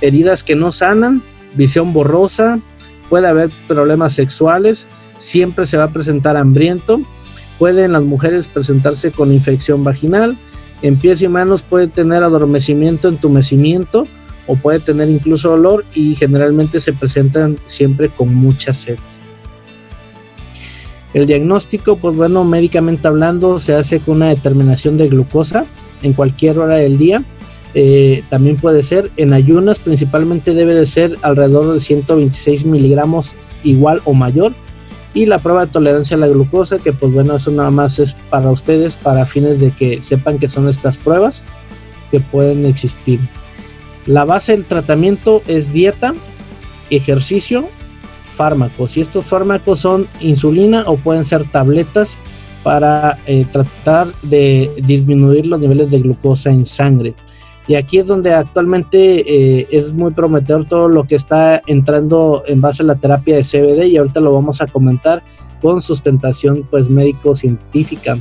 heridas 0.00 0.44
que 0.44 0.54
no 0.54 0.72
sanan, 0.72 1.22
visión 1.54 1.92
borrosa, 1.92 2.60
puede 3.08 3.26
haber 3.26 3.50
problemas 3.66 4.14
sexuales, 4.14 4.86
siempre 5.18 5.66
se 5.66 5.76
va 5.76 5.84
a 5.84 5.92
presentar 5.92 6.36
hambriento, 6.36 7.00
puede 7.58 7.84
en 7.84 7.92
las 7.92 8.02
mujeres 8.02 8.48
presentarse 8.48 9.10
con 9.10 9.32
infección 9.32 9.82
vaginal 9.84 10.38
En 10.80 10.96
pies 10.96 11.22
y 11.22 11.28
manos 11.28 11.62
puede 11.62 11.88
tener 11.88 12.22
adormecimiento, 12.22 13.08
entumecimiento 13.08 14.06
o 14.46 14.54
puede 14.54 14.78
tener 14.78 15.08
incluso 15.08 15.52
olor 15.52 15.84
y 15.92 16.14
generalmente 16.14 16.80
se 16.80 16.92
presentan 16.92 17.56
siempre 17.66 18.08
con 18.08 18.32
mucha 18.32 18.72
sed. 18.72 18.96
El 21.14 21.26
diagnóstico, 21.26 21.96
pues 21.96 22.14
bueno, 22.16 22.44
médicamente 22.44 23.08
hablando, 23.08 23.58
se 23.58 23.74
hace 23.74 23.98
con 23.98 24.16
una 24.16 24.28
determinación 24.28 24.96
de 24.96 25.08
glucosa 25.08 25.66
en 26.02 26.12
cualquier 26.12 26.58
hora 26.58 26.76
del 26.76 26.96
día. 26.96 27.24
Eh, 27.80 28.24
también 28.28 28.56
puede 28.56 28.82
ser 28.82 29.08
en 29.18 29.32
ayunas, 29.32 29.78
principalmente 29.78 30.52
debe 30.52 30.74
de 30.74 30.84
ser 30.84 31.16
alrededor 31.22 31.72
de 31.72 31.78
126 31.78 32.64
miligramos 32.64 33.30
igual 33.62 34.00
o 34.04 34.14
mayor. 34.14 34.52
Y 35.14 35.26
la 35.26 35.38
prueba 35.38 35.64
de 35.64 35.70
tolerancia 35.70 36.16
a 36.16 36.18
la 36.18 36.26
glucosa, 36.26 36.78
que 36.78 36.92
pues 36.92 37.12
bueno, 37.12 37.36
eso 37.36 37.52
nada 37.52 37.70
más 37.70 38.00
es 38.00 38.14
para 38.30 38.50
ustedes, 38.50 38.96
para 38.96 39.26
fines 39.26 39.60
de 39.60 39.70
que 39.70 40.02
sepan 40.02 40.40
que 40.40 40.48
son 40.48 40.68
estas 40.68 40.98
pruebas 40.98 41.44
que 42.10 42.18
pueden 42.18 42.66
existir. 42.66 43.20
La 44.06 44.24
base 44.24 44.56
del 44.56 44.64
tratamiento 44.64 45.44
es 45.46 45.72
dieta, 45.72 46.14
ejercicio, 46.90 47.68
fármacos. 48.34 48.96
Y 48.96 49.02
estos 49.02 49.24
fármacos 49.24 49.78
son 49.78 50.08
insulina 50.18 50.82
o 50.88 50.96
pueden 50.96 51.24
ser 51.24 51.48
tabletas 51.52 52.18
para 52.64 53.20
eh, 53.26 53.46
tratar 53.52 54.08
de 54.22 54.68
disminuir 54.82 55.46
los 55.46 55.60
niveles 55.60 55.90
de 55.90 56.00
glucosa 56.00 56.50
en 56.50 56.66
sangre. 56.66 57.14
Y 57.68 57.74
aquí 57.74 57.98
es 57.98 58.06
donde 58.06 58.32
actualmente 58.32 59.60
eh, 59.60 59.68
es 59.70 59.92
muy 59.92 60.12
prometedor 60.12 60.66
todo 60.66 60.88
lo 60.88 61.04
que 61.04 61.16
está 61.16 61.62
entrando 61.66 62.42
en 62.46 62.62
base 62.62 62.82
a 62.82 62.86
la 62.86 62.94
terapia 62.96 63.36
de 63.36 63.42
CBD 63.42 63.88
y 63.88 63.98
ahorita 63.98 64.20
lo 64.20 64.32
vamos 64.32 64.62
a 64.62 64.66
comentar 64.66 65.22
con 65.60 65.82
sustentación 65.82 66.66
pues 66.70 66.88
médico-científica. 66.88 68.16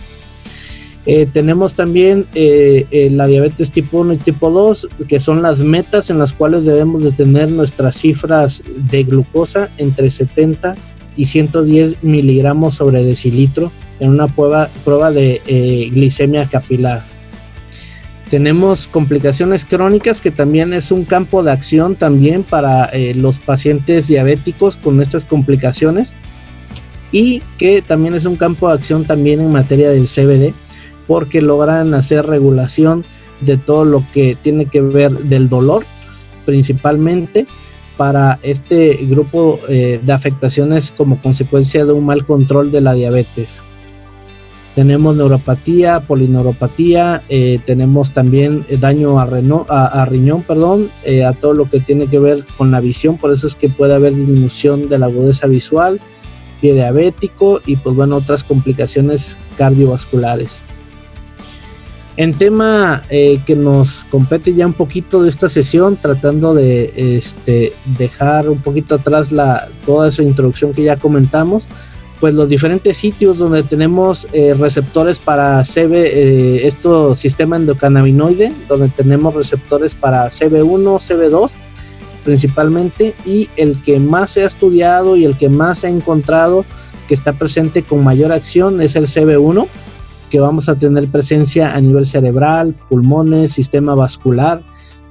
Eh, 1.06 1.25
tenemos 1.32 1.75
también 1.75 2.27
eh, 2.36 3.08
la 3.10 3.25
diabetes 3.27 3.72
tipo 3.72 4.00
1 4.00 4.13
y 4.13 4.18
tipo 4.18 4.51
2, 4.51 4.89
que 5.08 5.22
son 5.22 5.42
las 5.42 5.60
metas 5.60 6.10
en 6.10 6.20
las 6.20 6.34
cuales 6.34 6.66
debemos 6.66 7.01
de 7.01 7.13
tener 7.13 7.50
nuestras 7.50 7.96
cifras 7.96 8.62
de 8.92 9.06
glucosa 9.06 9.70
entre 9.77 10.12
70 10.12 10.75
y 11.16 11.25
110 11.25 12.04
miligramos 12.04 12.74
sobre 12.74 13.01
decilitro 13.01 13.72
en 14.01 14.10
una 14.10 14.27
prueba, 14.27 14.70
prueba 14.84 15.10
de 15.10 15.89
glicemia 15.94 16.46
capilar. 16.48 17.17
Tenemos 18.30 18.88
complicaciones 18.88 19.64
crónicas 19.64 20.20
que 20.20 20.32
también 20.32 20.74
es 20.74 20.92
un 20.92 21.06
campo 21.06 21.44
de 21.44 21.52
acción 21.52 21.96
también 21.96 22.44
para 22.44 22.86
eh, 22.88 23.14
los 23.16 23.40
pacientes 23.40 24.08
diabéticos 24.08 24.78
con 24.78 25.02
estas 25.02 25.24
complicaciones. 25.24 26.14
Y 27.14 27.42
que 27.58 27.82
también 27.82 28.16
es 28.16 28.26
un 28.26 28.36
campo 28.36 28.68
de 28.68 28.74
acción 28.74 29.06
también 29.06 29.40
en 29.40 29.52
materia 29.52 29.90
del 29.90 30.08
CBD 30.08 30.54
porque 31.08 31.42
logran 31.42 31.94
hacer 31.94 32.26
regulación 32.26 33.06
de 33.40 33.56
todo 33.56 33.86
lo 33.86 34.06
que 34.12 34.38
tiene 34.42 34.66
que 34.66 34.82
ver 34.82 35.12
del 35.12 35.48
dolor 35.48 35.86
principalmente 36.46 37.48
para 37.96 38.40
este 38.44 38.94
grupo 39.04 39.60
eh, 39.70 40.02
de 40.04 40.14
afectaciones 40.14 40.92
como 40.92 41.22
consecuencia 41.22 41.86
de 41.86 41.94
un 41.94 42.06
mal 42.06 42.26
control 42.26 42.72
de 42.72 42.82
la 42.82 42.94
diabetes 42.94 43.62
tenemos 44.78 45.16
neuropatía, 45.16 46.02
polineuropatía, 46.02 47.24
eh, 47.30 47.60
tenemos 47.66 48.14
también 48.14 48.64
eh, 48.70 48.78
daño 48.78 49.20
a, 49.20 50.06
riñón, 50.06 50.44
perdón, 50.44 50.92
eh, 51.04 51.26
a 51.26 51.34
todo 51.34 51.56
lo 51.56 51.68
que 51.68 51.80
tiene 51.80 52.06
que 52.06 52.20
ver 52.20 52.46
con 52.60 52.70
la 52.70 52.80
visión, 52.80 53.18
por 53.18 53.34
eso 53.34 53.48
es 53.48 53.56
que 53.56 53.70
puede 53.70 53.96
haber 53.96 54.14
disminución 54.14 54.88
de 54.88 55.00
la 55.00 55.08
agudeza 55.08 55.48
visual, 55.48 56.00
pie 56.62 56.76
diabético 56.76 57.60
y 57.66 57.78
pues 57.78 57.96
bueno, 57.96 58.18
otras 58.18 58.44
complicaciones 58.44 59.36
cardiovasculares. 59.58 60.60
En 62.16 62.36
tema 62.36 63.02
que 63.10 63.56
nos 63.56 64.06
compete 64.12 64.54
ya 64.54 64.68
un 64.68 64.74
poquito 64.74 65.24
de 65.24 65.30
esta 65.30 65.50
sesión, 65.50 65.98
tratando 65.98 66.54
de 66.54 66.92
este, 66.96 67.74
dejar 67.98 68.48
un 68.50 68.60
poquito 68.60 68.96
atrás 68.96 69.32
la, 69.32 69.70
toda 69.88 70.10
esa 70.10 70.22
introducción 70.22 70.74
que 70.74 70.84
ya 70.84 70.98
comentamos, 70.98 71.68
pues 72.20 72.34
los 72.34 72.50
diferentes 72.50 72.98
sitios 72.98 73.38
donde 73.38 73.64
tenemos 73.64 74.28
eh, 74.34 74.56
receptores 74.58 75.20
para 75.20 75.64
CB, 75.64 75.94
eh, 75.94 76.68
esto 76.68 77.14
sistema 77.16 77.58
endocannabinoide, 77.58 78.52
donde 78.68 78.90
tenemos 78.90 79.34
receptores 79.34 79.96
para 79.96 80.28
CB1, 80.28 81.00
CB2 81.00 81.56
principalmente, 82.24 83.16
y 83.26 83.50
el 83.56 83.82
que 83.84 84.02
más 84.02 84.32
se 84.32 84.44
ha 84.44 84.48
estudiado 84.48 85.16
y 85.16 85.24
el 85.24 85.38
que 85.38 85.48
más 85.48 85.80
se 85.80 85.88
ha 85.88 85.90
encontrado 85.90 86.66
que 87.08 87.14
está 87.14 87.32
presente 87.32 87.84
con 87.84 88.04
mayor 88.04 88.34
acción 88.34 88.82
es 88.82 88.98
el 88.98 89.06
CB1, 89.06 89.66
que 90.30 90.42
vamos 90.42 90.68
a 90.68 90.76
tener 90.76 91.08
presencia 91.08 91.74
a 91.74 91.80
nivel 91.80 92.06
cerebral, 92.06 92.76
pulmones, 92.90 93.54
sistema 93.54 93.96
vascular, 93.96 94.62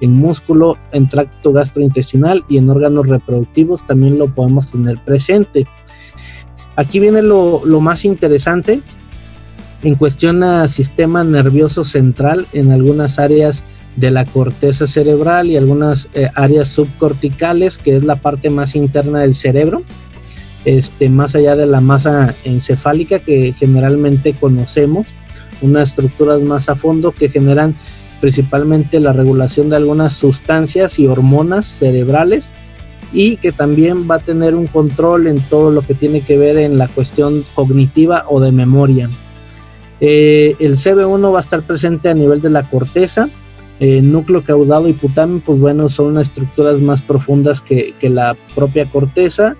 en 0.02 0.12
músculo, 0.12 0.76
en 0.92 1.08
tracto 1.08 1.52
gastrointestinal 1.52 2.44
y 2.50 2.58
en 2.58 2.68
órganos 2.68 3.06
reproductivos 3.06 3.86
también 3.86 4.18
lo 4.18 4.28
podemos 4.34 4.70
tener 4.70 5.02
presente. 5.02 5.66
Aquí 6.76 7.00
viene 7.00 7.22
lo, 7.22 7.62
más 7.80 8.04
interesante 8.04 8.80
en 9.82 9.94
cuestión 9.94 10.42
a 10.42 10.68
sistema 10.68 11.24
nervioso 11.24 11.84
central 11.84 12.46
en 12.52 12.70
algunas 12.70 13.18
áreas 13.18 13.64
de 13.96 14.10
la 14.10 14.26
corteza 14.26 14.86
cerebral 14.86 15.46
y 15.46 15.56
algunas 15.56 16.08
eh, 16.12 16.28
áreas 16.34 16.68
subcorticales, 16.68 17.78
que 17.78 17.96
es 17.96 18.04
la 18.04 18.16
parte 18.16 18.50
más 18.50 18.74
interna 18.74 19.20
del 19.20 19.34
cerebro, 19.34 19.82
este, 20.66 21.08
más 21.08 21.34
allá 21.34 21.56
de 21.56 21.66
la 21.66 21.80
masa 21.80 22.34
encefálica 22.44 23.20
que 23.20 23.54
generalmente 23.58 24.34
conocemos, 24.34 25.14
unas 25.62 25.90
estructuras 25.90 26.42
más 26.42 26.68
a 26.68 26.74
fondo 26.74 27.12
que 27.12 27.30
generan 27.30 27.74
principalmente 28.20 29.00
la 29.00 29.12
regulación 29.12 29.70
de 29.70 29.76
algunas 29.76 30.12
sustancias 30.12 30.98
y 30.98 31.06
hormonas 31.06 31.74
cerebrales 31.78 32.52
y 33.16 33.38
que 33.38 33.50
también 33.50 34.06
va 34.08 34.16
a 34.16 34.18
tener 34.18 34.54
un 34.54 34.66
control 34.66 35.26
en 35.26 35.40
todo 35.40 35.70
lo 35.70 35.80
que 35.80 35.94
tiene 35.94 36.20
que 36.20 36.36
ver 36.36 36.58
en 36.58 36.76
la 36.76 36.86
cuestión 36.86 37.44
cognitiva 37.54 38.26
o 38.28 38.40
de 38.40 38.52
memoria. 38.52 39.08
Eh, 40.02 40.54
el 40.60 40.76
CB1 40.76 41.32
va 41.32 41.38
a 41.38 41.40
estar 41.40 41.62
presente 41.62 42.10
a 42.10 42.14
nivel 42.14 42.42
de 42.42 42.50
la 42.50 42.68
corteza, 42.68 43.30
eh, 43.80 44.02
núcleo 44.02 44.44
caudado 44.44 44.86
y 44.86 44.92
putamen, 44.92 45.40
pues 45.40 45.58
bueno, 45.58 45.88
son 45.88 46.08
unas 46.08 46.28
estructuras 46.28 46.78
más 46.78 47.00
profundas 47.00 47.62
que, 47.62 47.94
la 48.02 48.36
propia 48.54 48.84
corteza. 48.84 49.56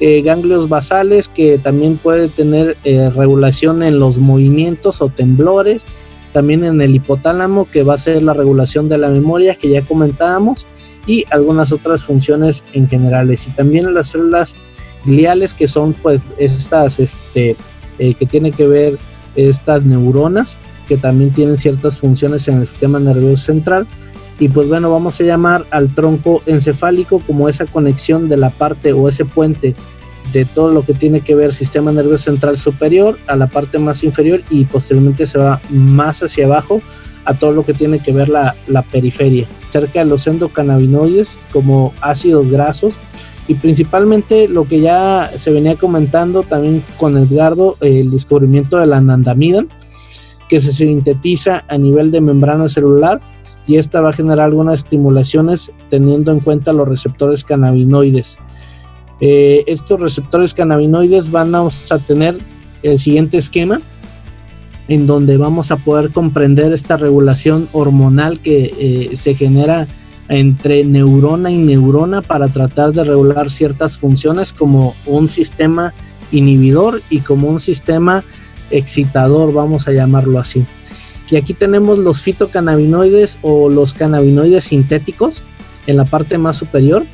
Eh, 0.00 0.22
ganglios 0.22 0.70
basales 0.70 1.28
que 1.28 1.58
también 1.58 1.98
puede 1.98 2.28
tener 2.28 2.76
regulación 3.14 3.82
en 3.82 3.98
los 3.98 4.16
movimientos 4.16 5.02
o 5.02 5.10
temblores, 5.10 5.84
también 6.32 6.64
en 6.64 6.80
el 6.80 6.94
hipotálamo 6.94 7.70
que 7.70 7.82
va 7.82 7.94
a 7.94 7.98
ser 7.98 8.22
la 8.22 8.32
regulación 8.32 8.88
de 8.88 8.96
la 8.96 9.10
memoria 9.10 9.56
que 9.56 9.68
ya 9.68 9.82
comentábamos 9.82 10.66
y 11.06 11.24
algunas 11.30 11.72
otras 11.72 12.04
funciones 12.04 12.64
en 12.72 12.88
generales. 12.88 13.46
Y 13.46 13.50
también 13.50 13.92
las 13.94 14.08
células 14.08 14.56
gliales 15.04 15.54
que 15.54 15.68
son 15.68 15.92
pues 15.92 16.22
estas 16.38 16.98
este 16.98 17.56
eh, 17.98 18.14
que 18.14 18.26
tiene 18.26 18.52
que 18.52 18.66
ver 18.66 18.98
estas 19.36 19.82
neuronas 19.84 20.56
que 20.88 20.96
también 20.96 21.30
tienen 21.32 21.58
ciertas 21.58 21.98
funciones 21.98 22.46
en 22.48 22.60
el 22.60 22.68
sistema 22.68 22.98
nervioso 22.98 23.44
central. 23.44 23.86
Y 24.38 24.48
pues 24.48 24.68
bueno 24.68 24.90
vamos 24.90 25.20
a 25.20 25.24
llamar 25.24 25.64
al 25.70 25.94
tronco 25.94 26.42
encefálico 26.46 27.20
como 27.20 27.48
esa 27.48 27.66
conexión 27.66 28.28
de 28.28 28.36
la 28.36 28.50
parte 28.50 28.92
o 28.92 29.08
ese 29.08 29.24
puente 29.24 29.74
de 30.32 30.44
todo 30.44 30.72
lo 30.72 30.84
que 30.84 30.94
tiene 30.94 31.20
que 31.20 31.34
ver 31.34 31.54
sistema 31.54 31.92
nervioso 31.92 32.24
central 32.24 32.58
superior 32.58 33.18
a 33.28 33.36
la 33.36 33.46
parte 33.46 33.78
más 33.78 34.02
inferior 34.02 34.42
y 34.50 34.64
posteriormente 34.64 35.26
se 35.26 35.38
va 35.38 35.60
más 35.70 36.22
hacia 36.22 36.46
abajo 36.46 36.80
a 37.24 37.34
todo 37.34 37.52
lo 37.52 37.64
que 37.64 37.74
tiene 37.74 38.00
que 38.00 38.12
ver 38.12 38.28
la, 38.28 38.54
periferia, 38.90 39.46
cerca 39.70 40.00
de 40.00 40.06
los 40.06 40.26
endocannabinoides 40.26 41.38
como 41.52 41.92
ácidos 42.00 42.48
grasos 42.50 42.96
y 43.48 43.54
principalmente 43.54 44.48
lo 44.48 44.64
que 44.66 44.80
ya 44.80 45.30
se 45.36 45.50
venía 45.50 45.76
comentando 45.76 46.42
también 46.42 46.82
con 46.98 47.16
Edgardo, 47.16 47.76
el 47.80 48.10
descubrimiento 48.10 48.78
de 48.78 48.86
la 48.86 48.98
anandamida, 48.98 49.64
que 50.48 50.60
se 50.60 50.72
sintetiza 50.72 51.64
a 51.68 51.78
nivel 51.78 52.10
de 52.10 52.20
membrana 52.20 52.68
celular 52.68 53.20
y 53.66 53.76
esta 53.76 54.00
va 54.00 54.10
a 54.10 54.12
generar 54.12 54.46
algunas 54.46 54.84
estimulaciones 54.84 55.72
teniendo 55.90 56.32
en 56.32 56.40
cuenta 56.40 56.72
los 56.72 56.86
receptores 56.86 57.44
cannabinoides. 57.44 58.38
Eh, 59.20 59.64
estos 59.66 60.00
receptores 60.00 60.52
cannabinoides 60.52 61.30
van 61.30 61.54
a 61.54 61.68
tener 62.06 62.36
el 62.82 62.98
siguiente 62.98 63.38
esquema, 63.38 63.80
en 64.88 65.06
donde 65.06 65.36
vamos 65.36 65.70
a 65.70 65.76
poder 65.76 66.10
comprender 66.10 66.72
esta 66.72 66.96
regulación 66.96 67.68
hormonal 67.72 68.40
que 68.40 68.74
eh, 68.78 69.16
se 69.16 69.34
genera 69.34 69.86
entre 70.28 70.84
neurona 70.84 71.50
y 71.50 71.58
neurona 71.58 72.22
para 72.22 72.48
tratar 72.48 72.92
de 72.92 73.04
regular 73.04 73.50
ciertas 73.50 73.98
funciones 73.98 74.52
como 74.52 74.94
un 75.06 75.28
sistema 75.28 75.92
inhibidor 76.32 77.02
y 77.10 77.20
como 77.20 77.48
un 77.48 77.60
sistema 77.60 78.24
excitador, 78.70 79.52
vamos 79.52 79.86
a 79.88 79.92
llamarlo 79.92 80.38
así. 80.38 80.64
Y 81.30 81.36
aquí 81.36 81.54
tenemos 81.54 81.98
los 81.98 82.22
fitocannabinoides 82.22 83.38
o 83.42 83.68
los 83.68 83.94
cannabinoides 83.94 84.64
sintéticos 84.64 85.42
en 85.86 85.96
la 85.96 86.04
parte 86.04 86.38
más 86.38 86.56
superior 86.56 87.04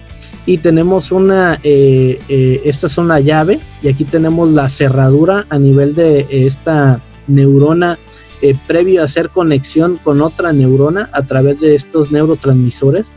y 0.47 0.59
tenemos 0.59 1.12
una, 1.12 1.61
eh, 1.62 2.21
eh, 2.29 2.62
esta 2.65 2.87
es 2.87 2.99
una 2.99 3.21
llave 3.21 3.61
y 3.83 3.89
aquí 3.89 4.05
tenemos 4.05 4.50
la 4.50 4.69
cerradura 4.69 5.47
a 5.49 5.59
nivel 5.59 5.95
de 5.95 6.27
esta 6.31 7.00
neurona 7.27 7.99
eh, 8.43 8.57
previo 8.67 9.03
a 9.03 9.05
hacer 9.05 9.31
conexión 9.31 9.99
con 10.03 10.23
otra 10.23 10.53
neurona 10.53 11.11
a 11.12 11.23
través 11.27 11.61
de 11.61 11.75
estos 11.75 12.11
neurotransmisores. 12.11 13.11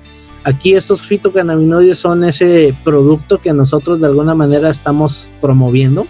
Aquí 0.43 0.75
estos 0.75 1.01
fitocannabinoides 1.01 2.00
son 2.00 2.24
ese 2.24 2.75
producto 2.83 3.38
que 3.38 3.53
nosotros 3.53 4.01
de 4.01 4.07
alguna 4.07 4.36
manera 4.36 4.69
estamos 4.69 5.31
promoviendo, 5.39 6.05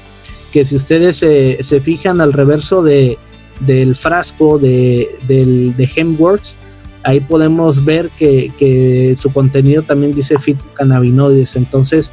que 0.52 0.66
si 0.66 0.76
ustedes 0.76 1.18
se 1.18 1.82
fijan 1.82 2.20
al 2.20 2.34
reverso 2.34 2.82
de, 2.82 3.20
del 3.60 3.96
frasco 3.96 4.58
de, 4.58 5.18
del, 5.28 5.76
de 5.78 5.90
Hemworks, 5.96 6.58
ahí 7.04 7.20
podemos 7.20 7.84
ver 7.84 8.10
que, 8.18 9.14
su 9.18 9.32
contenido 9.32 9.84
también 9.84 10.14
dice 10.14 10.38
fitocannabinoides. 10.38 11.56
Entonces, 11.56 12.12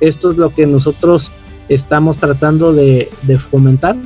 esto 0.00 0.30
es 0.30 0.36
lo 0.36 0.50
que 0.50 0.66
nosotros 0.66 1.30
estamos 1.68 2.18
tratando 2.18 2.72
de, 2.72 3.08
fomentar, 3.50 3.96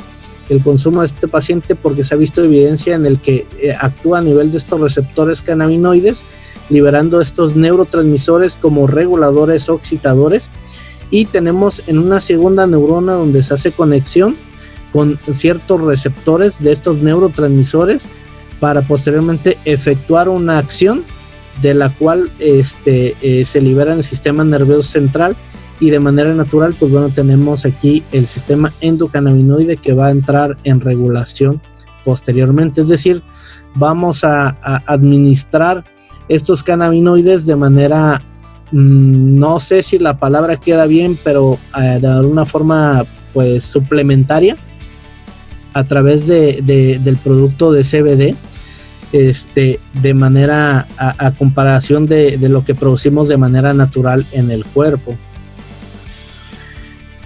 el 0.48 0.62
consumo 0.62 1.00
de 1.00 1.06
este 1.06 1.28
paciente 1.28 1.74
porque 1.74 2.04
se 2.04 2.14
ha 2.14 2.18
visto 2.18 2.42
evidencia 2.42 2.94
en 2.94 3.06
el 3.06 3.20
que 3.20 3.46
eh, 3.60 3.74
actúa 3.78 4.18
a 4.18 4.22
nivel 4.22 4.50
de 4.50 4.58
estos 4.58 4.80
receptores 4.80 5.42
cannabinoides, 5.42 6.22
liberando 6.70 7.20
estos 7.20 7.56
neurotransmisores 7.56 8.56
como 8.56 8.86
reguladores 8.86 9.68
o 9.68 9.76
excitadores. 9.76 10.50
Y 11.10 11.26
tenemos 11.26 11.82
en 11.86 11.98
una 11.98 12.20
segunda 12.20 12.66
neurona 12.66 13.14
donde 13.14 13.42
se 13.42 13.54
hace 13.54 13.72
conexión 13.72 14.36
con 14.92 15.18
ciertos 15.32 15.80
receptores 15.80 16.62
de 16.62 16.72
estos 16.72 16.98
neurotransmisores 16.98 18.02
para 18.60 18.82
posteriormente 18.82 19.58
efectuar 19.64 20.28
una 20.28 20.58
acción 20.58 21.02
de 21.62 21.74
la 21.74 21.90
cual 21.90 22.30
este, 22.38 23.16
eh, 23.20 23.44
se 23.44 23.60
libera 23.60 23.92
en 23.92 23.98
el 23.98 24.04
sistema 24.04 24.44
nervioso 24.44 24.90
central 24.90 25.36
y 25.80 25.90
de 25.90 25.98
manera 25.98 26.32
natural 26.34 26.74
pues 26.78 26.90
bueno 26.90 27.10
tenemos 27.10 27.64
aquí 27.64 28.02
el 28.12 28.26
sistema 28.26 28.72
endocannabinoide 28.80 29.76
que 29.76 29.92
va 29.92 30.06
a 30.06 30.10
entrar 30.10 30.56
en 30.64 30.80
regulación 30.80 31.60
posteriormente 32.04 32.82
es 32.82 32.88
decir 32.88 33.22
vamos 33.74 34.24
a, 34.24 34.56
administrar 34.86 35.84
estos 36.28 36.62
cannabinoides 36.62 37.44
de 37.46 37.56
manera 37.56 38.22
mm, 38.72 39.38
no 39.38 39.60
sé 39.60 39.82
si 39.82 39.98
la 39.98 40.18
palabra 40.18 40.56
queda 40.56 40.86
bien 40.86 41.18
pero 41.22 41.58
eh, 41.80 41.98
de 42.00 42.06
alguna 42.06 42.46
forma 42.46 43.04
pues 43.32 43.64
suplementaria 43.64 44.56
a 45.72 45.84
través 45.84 46.26
de, 46.26 46.62
del 47.02 47.16
producto 47.16 47.72
de 47.72 47.82
CBD 47.82 48.36
este, 49.14 49.78
de 50.02 50.12
manera 50.12 50.88
a, 50.98 51.30
comparación 51.32 52.06
de, 52.06 52.36
lo 52.48 52.64
que 52.64 52.74
producimos 52.74 53.28
de 53.28 53.36
manera 53.36 53.72
natural 53.72 54.26
en 54.32 54.50
el 54.50 54.64
cuerpo. 54.64 55.16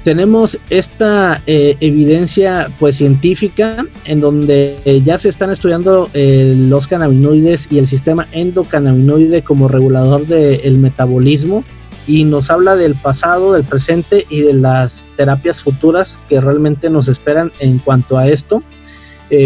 Tenemos 0.08 0.58
esta 0.70 1.42
eh, 1.46 1.76
evidencia 1.80 2.70
pues 2.78 2.96
científica 2.96 3.84
en 4.06 4.22
donde 4.22 4.80
eh, 4.86 5.02
ya 5.04 5.18
se 5.18 5.28
están 5.28 5.50
estudiando 5.50 6.08
eh, 6.14 6.54
los 6.56 6.88
cannabinoides 6.88 7.68
y 7.70 7.78
el 7.78 7.86
sistema 7.86 8.26
endocannabinoide 8.32 9.42
como 9.42 9.68
regulador 9.68 10.24
del 10.24 10.78
metabolismo 10.78 11.62
y 12.06 12.24
nos 12.24 12.48
habla 12.48 12.74
del 12.74 12.94
pasado, 12.94 13.52
del 13.52 13.64
presente 13.64 14.24
y 14.30 14.40
de 14.40 14.54
las 14.54 15.04
terapias 15.18 15.62
futuras 15.62 16.18
que 16.26 16.40
realmente 16.40 16.88
nos 16.88 17.08
esperan 17.08 17.52
en 17.58 17.78
cuanto 17.78 18.16
a 18.16 18.28
esto. 18.28 18.62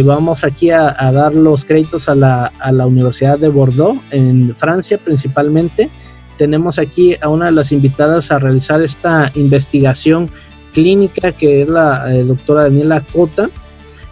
Vamos 0.04 0.44
aquí 0.44 0.70
a, 0.70 0.94
dar 1.12 1.34
los 1.34 1.64
créditos 1.64 2.08
a 2.08 2.14
la, 2.14 2.86
Universidad 2.86 3.36
de 3.36 3.48
Bordeaux, 3.48 4.00
en 4.12 4.54
Francia 4.54 4.96
principalmente. 4.96 5.90
Tenemos 6.38 6.78
aquí 6.78 7.16
a 7.20 7.28
una 7.28 7.46
de 7.46 7.52
las 7.52 7.72
invitadas 7.72 8.30
a 8.30 8.38
realizar 8.38 8.80
esta 8.80 9.32
investigación 9.34 10.30
clínica, 10.72 11.32
que 11.32 11.62
es 11.62 11.68
la 11.68 12.14
eh, 12.14 12.24
doctora 12.24 12.64
Daniela 12.64 13.00
Cota, 13.12 13.50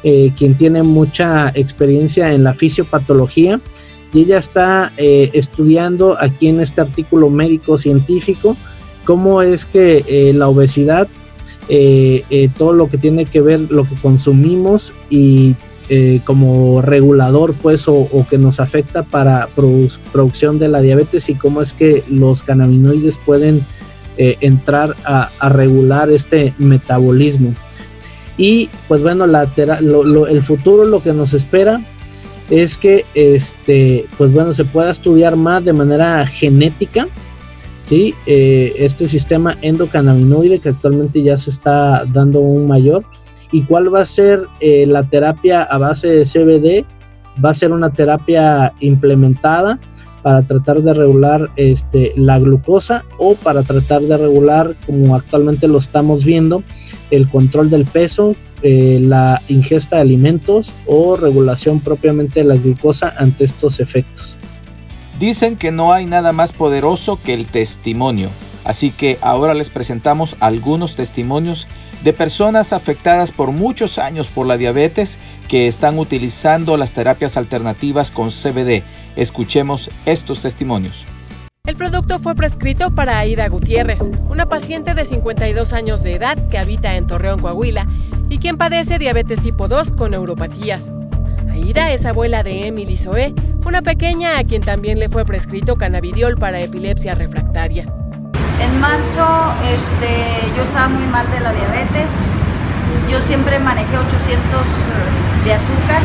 eh, 0.02 0.32
quien 0.34 0.56
tiene 0.56 0.82
mucha 0.82 1.50
experiencia 1.54 2.32
en 2.32 2.42
la 2.42 2.54
fisiopatología 2.54 3.60
y 4.14 4.22
ella 4.22 4.38
está 4.38 4.94
eh, 4.96 5.28
estudiando 5.34 6.16
aquí 6.18 6.48
en 6.48 6.60
este 6.60 6.80
artículo 6.80 7.28
médico 7.28 7.76
científico 7.76 8.56
cómo 9.04 9.42
es 9.42 9.66
que 9.66 10.02
eh, 10.06 10.32
la 10.32 10.48
obesidad, 10.48 11.06
todo 12.56 12.72
lo 12.72 12.88
que 12.88 12.96
tiene 12.96 13.26
que 13.26 13.42
ver, 13.42 13.60
lo 13.70 13.84
que 13.84 13.94
consumimos 13.96 14.92
y 15.10 15.54
como 16.24 16.82
regulador, 16.82 17.54
pues, 17.54 17.86
o, 17.86 18.08
que 18.28 18.38
nos 18.38 18.58
afecta 18.58 19.04
para 19.04 19.48
producción 20.12 20.58
de 20.58 20.68
la 20.68 20.80
diabetes 20.80 21.28
y 21.28 21.34
cómo 21.34 21.62
es 21.62 21.72
que 21.72 22.02
los 22.08 22.42
cannabinoides 22.42 23.18
pueden 23.18 23.64
entrar 24.40 24.94
a, 25.04 25.30
regular 25.48 26.10
este 26.10 26.54
metabolismo. 26.58 27.54
Y 28.36 28.68
pues 28.88 29.02
bueno, 29.02 29.26
la, 29.26 29.48
el 29.56 30.42
futuro, 30.42 30.84
lo 30.84 31.02
que 31.02 31.12
nos 31.12 31.34
espera, 31.34 31.80
es 32.50 32.76
que 32.76 33.06
este, 33.14 34.06
pues 34.18 34.32
bueno, 34.32 34.52
se 34.52 34.64
pueda 34.64 34.90
estudiar 34.90 35.36
más 35.36 35.64
de 35.64 35.72
manera 35.72 36.26
genética, 36.26 37.06
¿sí? 37.86 38.14
Eh, 38.26 38.74
este 38.76 39.06
sistema 39.06 39.56
endocannabinoide 39.62 40.58
que 40.58 40.70
actualmente 40.70 41.22
ya 41.22 41.36
se 41.36 41.50
está 41.50 42.04
dando 42.12 42.40
un 42.40 42.66
mayor. 42.66 43.04
¿Y 43.52 43.62
cuál 43.62 43.92
va 43.92 44.02
a 44.02 44.04
ser 44.04 44.44
eh, 44.60 44.84
la 44.86 45.02
terapia 45.04 45.62
a 45.62 45.78
base 45.78 46.08
de 46.08 46.24
CBD? 46.24 46.84
Va 47.44 47.50
a 47.50 47.54
ser 47.54 47.72
una 47.72 47.90
terapia 47.90 48.72
implementada 48.80 49.78
para 50.22 50.42
tratar 50.42 50.82
de 50.82 50.94
regular 50.94 51.50
este, 51.56 52.12
la 52.16 52.38
glucosa 52.38 53.04
o 53.18 53.34
para 53.34 53.62
tratar 53.62 54.02
de 54.02 54.16
regular, 54.16 54.76
como 54.86 55.16
actualmente 55.16 55.68
lo 55.68 55.78
estamos 55.78 56.24
viendo, 56.24 56.62
el 57.10 57.28
control 57.28 57.70
del 57.70 57.86
peso, 57.86 58.34
eh, 58.62 58.98
la 59.00 59.42
ingesta 59.48 59.96
de 59.96 60.02
alimentos 60.02 60.72
o 60.86 61.16
regulación 61.16 61.80
propiamente 61.80 62.40
de 62.40 62.44
la 62.44 62.56
glucosa 62.56 63.14
ante 63.16 63.44
estos 63.44 63.80
efectos. 63.80 64.36
Dicen 65.18 65.56
que 65.56 65.70
no 65.70 65.92
hay 65.92 66.06
nada 66.06 66.32
más 66.32 66.52
poderoso 66.52 67.20
que 67.22 67.34
el 67.34 67.46
testimonio, 67.46 68.30
así 68.64 68.90
que 68.90 69.18
ahora 69.20 69.54
les 69.54 69.70
presentamos 69.70 70.36
algunos 70.40 70.96
testimonios 70.96 71.68
de 72.04 72.12
personas 72.12 72.72
afectadas 72.72 73.30
por 73.30 73.52
muchos 73.52 73.98
años 73.98 74.28
por 74.28 74.46
la 74.46 74.56
diabetes 74.56 75.18
que 75.48 75.66
están 75.66 75.98
utilizando 75.98 76.76
las 76.76 76.92
terapias 76.92 77.36
alternativas 77.36 78.10
con 78.10 78.30
CBD. 78.30 78.82
Escuchemos 79.16 79.90
estos 80.06 80.42
testimonios. 80.42 81.06
El 81.66 81.76
producto 81.76 82.18
fue 82.18 82.34
prescrito 82.34 82.90
para 82.90 83.18
Aida 83.18 83.46
Gutiérrez, 83.48 84.00
una 84.30 84.46
paciente 84.46 84.94
de 84.94 85.04
52 85.04 85.72
años 85.74 86.02
de 86.02 86.14
edad 86.14 86.38
que 86.48 86.58
habita 86.58 86.96
en 86.96 87.06
Torreón, 87.06 87.40
Coahuila, 87.40 87.86
y 88.30 88.38
quien 88.38 88.56
padece 88.56 88.98
diabetes 88.98 89.40
tipo 89.42 89.68
2 89.68 89.92
con 89.92 90.12
neuropatías. 90.12 90.90
Aida 91.50 91.92
es 91.92 92.06
abuela 92.06 92.42
de 92.42 92.66
Emily 92.66 92.96
Zoe, 92.96 93.34
una 93.66 93.82
pequeña 93.82 94.38
a 94.38 94.44
quien 94.44 94.62
también 94.62 94.98
le 94.98 95.10
fue 95.10 95.26
prescrito 95.26 95.76
cannabidiol 95.76 96.36
para 96.36 96.60
epilepsia 96.60 97.14
refractaria. 97.14 97.99
En 98.60 98.78
marzo 98.78 99.24
este, 99.64 100.52
yo 100.54 100.62
estaba 100.62 100.88
muy 100.88 101.06
mal 101.06 101.24
de 101.30 101.40
la 101.40 101.52
diabetes, 101.52 102.12
yo 103.10 103.20
siempre 103.22 103.58
manejé 103.58 103.96
800 103.96 104.20
eh, 104.20 105.44
de 105.44 105.54
azúcar, 105.54 106.02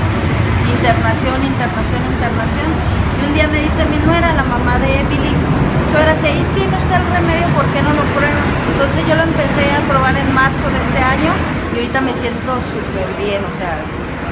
internación, 0.71 1.43
internación, 1.43 2.01
internación. 2.15 2.69
Y 3.19 3.25
un 3.27 3.33
día 3.33 3.47
me 3.47 3.59
dice 3.59 3.83
mi 3.91 3.97
nuera, 4.07 4.31
la 4.33 4.43
mamá 4.43 4.79
de 4.79 5.01
Emily, 5.01 5.35
suegra, 5.91 6.15
si 6.15 6.27
ahí 6.27 6.67
no 6.71 6.77
está 6.77 6.95
el 6.95 7.07
remedio, 7.11 7.47
¿por 7.53 7.65
qué 7.75 7.83
no 7.83 7.91
lo 7.91 8.03
prueba? 8.15 8.43
Entonces 8.71 9.03
yo 9.07 9.15
lo 9.15 9.23
empecé 9.23 9.75
a 9.75 9.83
probar 9.91 10.15
en 10.15 10.33
marzo 10.33 10.63
de 10.71 10.79
este 10.79 10.99
año 11.03 11.31
y 11.73 11.75
ahorita 11.75 11.99
me 12.01 12.13
siento 12.13 12.55
súper 12.61 13.07
bien, 13.19 13.43
o 13.43 13.51
sea, 13.51 13.83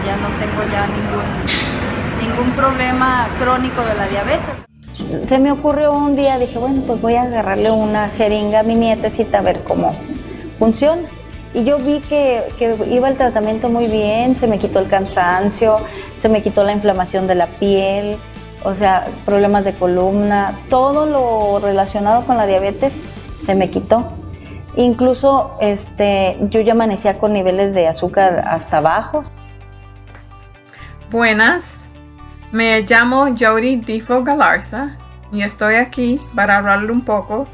ya 0.08 0.16
no 0.16 0.32
tengo 0.40 0.64
ya 0.72 0.88
ningún, 0.88 1.28
ningún 2.24 2.56
problema 2.56 3.28
crónico 3.38 3.84
de 3.84 3.96
la 3.96 4.08
diabetes. 4.08 4.73
Se 5.26 5.40
me 5.40 5.52
ocurrió 5.52 5.92
un 5.94 6.16
día, 6.16 6.38
dije, 6.38 6.58
bueno, 6.58 6.82
pues 6.86 7.02
voy 7.02 7.16
a 7.16 7.24
agarrarle 7.24 7.72
una 7.72 8.10
jeringa 8.10 8.60
a 8.60 8.64
mi 8.64 8.76
nietecita 8.76 9.40
a 9.40 9.42
ver 9.42 9.64
cómo 9.64 9.96
funciona. 10.60 11.04
Y 11.54 11.64
yo 11.64 11.78
vi 11.78 12.00
que, 12.00 12.44
que, 12.58 12.76
iba 12.90 13.10
el 13.10 13.18
tratamiento 13.18 13.70
muy 13.70 13.88
bien, 13.88 14.36
se 14.36 14.48
me 14.48 14.58
quitó 14.58 14.80
el 14.80 14.88
cansancio, 14.88 15.78
se 16.16 16.30
me 16.30 16.42
quitó 16.42 16.64
la 16.64 16.74
inflamación 16.74 17.28
de 17.28 17.36
la 17.36 17.48
piel, 17.48 18.18
o 18.64 18.74
sea, 18.74 19.06
problemas 19.26 19.64
de 19.66 19.74
columna, 19.74 20.60
todo 20.70 21.06
lo 21.06 21.60
relacionado 21.60 22.26
con 22.26 22.38
la 22.38 22.48
diabetes 22.48 23.06
se 23.40 23.56
me 23.56 23.70
quitó. 23.70 24.12
Incluso 24.76 25.56
este, 25.62 26.38
yo 26.50 26.60
ya 26.62 26.72
amanecía 26.72 27.20
con 27.20 27.34
niveles 27.34 27.74
de 27.74 27.88
azúcar 27.88 28.44
hasta 28.48 28.82
bajos. 28.82 29.32
Buenas, 31.12 31.86
me 32.52 32.82
llamo 32.82 33.28
Jody 33.38 33.76
Difo 33.76 34.24
Galarza 34.24 34.98
y 35.34 35.42
estoy 35.42 35.76
aquí 35.76 36.22
para 36.36 36.58
hablarle 36.58 36.92
un 36.92 37.02
poco 37.02 37.48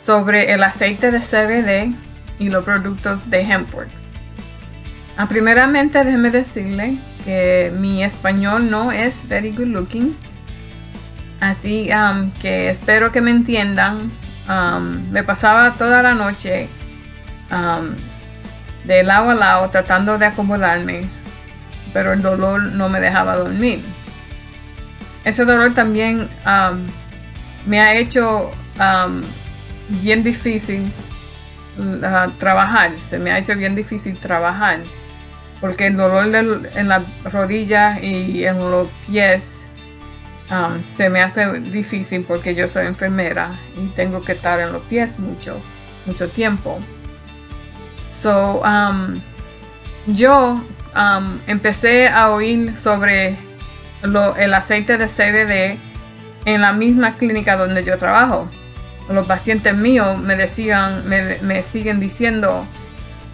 sobre 0.00 0.52
el 0.52 0.62
aceite 0.62 1.10
de 1.10 1.20
CBD 1.20 1.94
y 2.38 2.48
los 2.48 2.64
productos 2.64 3.28
de 3.28 3.42
Hempworks. 3.42 4.12
Ah, 5.16 5.28
primeramente, 5.28 6.02
déjeme 6.02 6.30
decirle 6.30 6.98
que 7.24 7.72
mi 7.76 8.02
español 8.02 8.70
no 8.70 8.90
es 8.92 9.28
very 9.28 9.50
good 9.50 9.66
looking, 9.66 10.16
así 11.40 11.90
um, 11.92 12.30
que 12.40 12.70
espero 12.70 13.12
que 13.12 13.20
me 13.20 13.30
entiendan 13.30 14.10
Um, 14.48 15.12
me 15.12 15.22
pasaba 15.22 15.74
toda 15.74 16.02
la 16.02 16.14
noche 16.14 16.68
um, 17.52 17.94
de 18.84 19.04
lado 19.04 19.30
a 19.30 19.34
lado 19.34 19.70
tratando 19.70 20.18
de 20.18 20.26
acomodarme 20.26 21.08
pero 21.92 22.12
el 22.12 22.22
dolor 22.22 22.60
no 22.72 22.88
me 22.88 23.00
dejaba 23.00 23.36
dormir. 23.36 23.84
Ese 25.24 25.44
dolor 25.44 25.74
también 25.74 26.28
me 27.66 27.80
ha 27.80 27.94
hecho 27.94 28.50
bien 29.88 30.22
difícil 30.22 30.92
trabajar, 32.38 32.92
se 33.00 33.18
me 33.18 33.30
ha 33.30 33.38
hecho 33.38 33.56
bien 33.56 33.74
difícil 33.74 34.18
trabajar, 34.18 34.80
porque 35.60 35.86
el 35.86 35.96
dolor 35.96 36.34
en 36.74 36.88
la 36.88 37.04
rodilla 37.24 38.00
y 38.00 38.44
en 38.44 38.58
los 38.58 38.88
pies 39.06 39.66
se 40.84 41.08
me 41.08 41.22
hace 41.22 41.60
difícil 41.60 42.24
porque 42.24 42.54
yo 42.54 42.68
soy 42.68 42.86
enfermera 42.86 43.50
y 43.76 43.86
tengo 43.90 44.22
que 44.22 44.32
estar 44.32 44.60
en 44.60 44.72
los 44.72 44.82
pies 44.82 45.18
mucho, 45.18 45.58
mucho 46.04 46.28
tiempo. 46.28 46.78
So, 48.10 48.62
yo 50.06 50.62
empecé 51.46 52.08
a 52.08 52.30
oír 52.30 52.76
sobre 52.76 53.36
el 54.02 54.54
aceite 54.54 54.98
de 54.98 55.06
CBD 55.06 55.78
en 56.44 56.60
la 56.60 56.72
misma 56.72 57.14
clínica 57.14 57.56
donde 57.56 57.84
yo 57.84 57.96
trabajo. 57.96 58.48
Los 59.08 59.26
pacientes 59.26 59.74
míos 59.74 60.18
me 60.18 60.36
decían, 60.36 61.04
me, 61.06 61.62
siguen 61.62 62.00
diciendo 62.00 62.66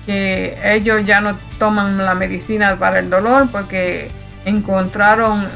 que 0.06 0.58
ellos 0.64 1.04
ya 1.04 1.20
no 1.20 1.38
toman 1.58 1.98
la 1.98 2.14
medicina 2.14 2.78
para 2.78 2.98
el 2.98 3.10
dolor 3.10 3.48
porque 3.50 4.10
encontraron 4.44 5.46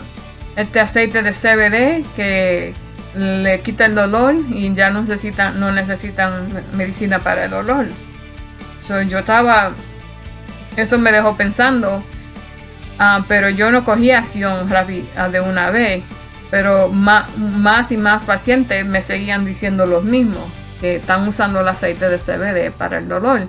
este 0.57 0.81
aceite 0.81 1.23
de 1.23 1.33
CBD 1.33 2.05
que 2.15 2.75
le 3.15 3.61
quita 3.61 3.87
el 3.87 3.95
dolor 3.95 4.35
y 4.51 4.73
ya 4.75 4.91
no 4.91 5.03
necesitan, 5.03 5.59
no 5.59 5.73
necesitan 5.73 6.49
medicina 6.75 7.19
para 7.19 7.45
el 7.45 7.51
dolor. 7.51 7.87
yo 9.09 9.19
estaba, 9.19 9.73
eso 10.77 10.99
me 10.99 11.13
dejó 11.13 11.37
pensando 11.37 12.05
Ah, 12.99 13.25
pero 13.29 13.49
yo 13.51 13.71
no 13.71 13.85
cogí 13.85 14.11
acción 14.11 14.69
rápida 14.71 15.29
de 15.29 15.41
una 15.41 15.71
vez. 15.71 16.03
Pero 16.51 16.91
más, 16.91 17.91
y 17.91 17.97
más 17.97 18.25
pacientes 18.25 18.85
me 18.85 19.01
seguían 19.01 19.47
diciendo 19.47 19.87
lo 19.87 20.03
mismo, 20.03 20.53
que 20.81 20.97
están 20.97 21.27
usando 21.27 21.61
el 21.61 21.69
aceite 21.69 22.11
de 22.11 22.19
CBD 22.19 22.71
para 22.71 22.99
el 22.99 23.09
dolor. 23.09 23.49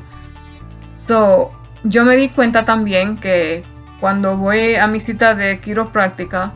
So, 0.95 1.51
yo 1.83 2.05
me 2.05 2.15
di 2.15 2.29
cuenta 2.29 2.63
también 2.63 3.17
que 3.17 3.65
cuando 3.99 4.37
voy 4.37 4.75
a 4.75 4.87
mi 4.87 5.01
cita 5.01 5.35
de 5.35 5.59
quiropráctica, 5.59 6.53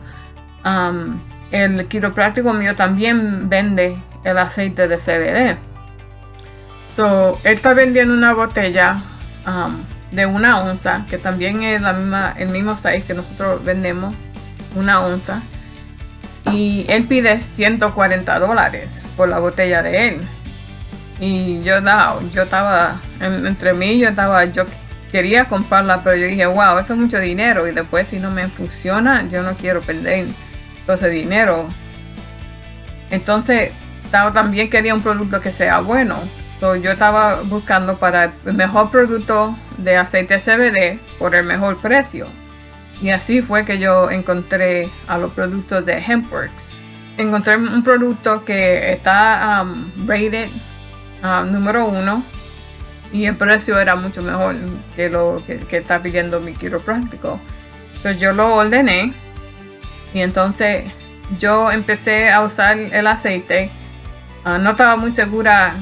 el 1.50 1.86
quiropráctico 1.86 2.54
mío 2.54 2.74
también 2.74 3.50
vende 3.50 3.98
el 4.24 4.38
aceite 4.38 4.88
de 4.88 4.96
CBD. 4.96 5.58
So, 6.96 7.38
él 7.44 7.56
está 7.56 7.74
vendiendo 7.74 8.14
una 8.14 8.32
botella 8.32 9.02
de 10.10 10.26
una 10.26 10.60
onza, 10.60 11.04
que 11.08 11.18
también 11.18 11.62
es 11.62 11.80
la 11.80 11.92
misma, 11.92 12.34
el 12.38 12.48
mismo 12.48 12.76
size 12.76 13.02
que 13.02 13.14
nosotros 13.14 13.64
vendemos, 13.64 14.14
una 14.74 15.00
onza. 15.00 15.42
Y 16.52 16.86
él 16.88 17.06
pide 17.06 17.40
140 17.40 18.38
dólares 18.38 19.02
por 19.16 19.28
la 19.28 19.38
botella 19.38 19.82
de 19.82 20.08
él. 20.08 20.20
Y 21.20 21.62
yo, 21.62 21.80
no, 21.80 22.22
yo 22.30 22.42
estaba, 22.42 23.00
entre 23.20 23.74
mí, 23.74 23.98
yo 23.98 24.08
estaba, 24.08 24.44
yo 24.46 24.64
quería 25.10 25.46
comprarla, 25.46 26.02
pero 26.02 26.16
yo 26.16 26.26
dije, 26.26 26.46
wow, 26.46 26.78
eso 26.78 26.94
es 26.94 26.98
mucho 26.98 27.18
dinero. 27.18 27.66
Y 27.66 27.72
después, 27.72 28.08
si 28.08 28.18
no 28.18 28.30
me 28.30 28.48
funciona, 28.48 29.28
yo 29.28 29.42
no 29.42 29.54
quiero 29.54 29.82
perder 29.82 30.26
todo 30.86 30.96
ese 30.96 31.10
dinero. 31.10 31.68
Entonces, 33.10 33.72
también 34.10 34.70
quería 34.70 34.94
un 34.94 35.02
producto 35.02 35.40
que 35.40 35.52
sea 35.52 35.80
bueno. 35.80 36.18
So, 36.58 36.74
yo 36.74 36.90
estaba 36.90 37.42
buscando 37.42 37.98
para 37.98 38.32
el 38.44 38.54
mejor 38.54 38.90
producto 38.90 39.56
de 39.76 39.96
aceite 39.96 40.38
CBD 40.38 40.98
por 41.18 41.36
el 41.36 41.46
mejor 41.46 41.76
precio. 41.80 42.26
Y 43.00 43.10
así 43.10 43.42
fue 43.42 43.64
que 43.64 43.78
yo 43.78 44.10
encontré 44.10 44.90
a 45.06 45.18
los 45.18 45.32
productos 45.32 45.86
de 45.86 45.98
Hempworks. 46.00 46.74
Encontré 47.16 47.56
un 47.56 47.82
producto 47.84 48.44
que 48.44 48.92
está 48.92 49.62
um, 49.62 50.08
rated 50.08 50.48
um, 51.22 51.52
número 51.52 51.86
uno 51.86 52.24
y 53.12 53.26
el 53.26 53.36
precio 53.36 53.78
era 53.78 53.94
mucho 53.94 54.20
mejor 54.20 54.56
que 54.96 55.08
lo 55.08 55.42
que, 55.46 55.76
está 55.76 56.02
pidiendo 56.02 56.40
mi 56.40 56.54
quiropráctico. 56.54 57.40
So, 58.02 58.10
yo 58.10 58.32
lo 58.32 58.56
ordené 58.56 59.12
y 60.12 60.20
entonces 60.22 60.84
yo 61.38 61.70
empecé 61.70 62.30
a 62.30 62.42
usar 62.42 62.78
el 62.78 63.06
aceite. 63.06 63.70
Ah, 64.44 64.58
no 64.58 64.70
estaba 64.70 64.96
muy 64.96 65.12
segura 65.12 65.76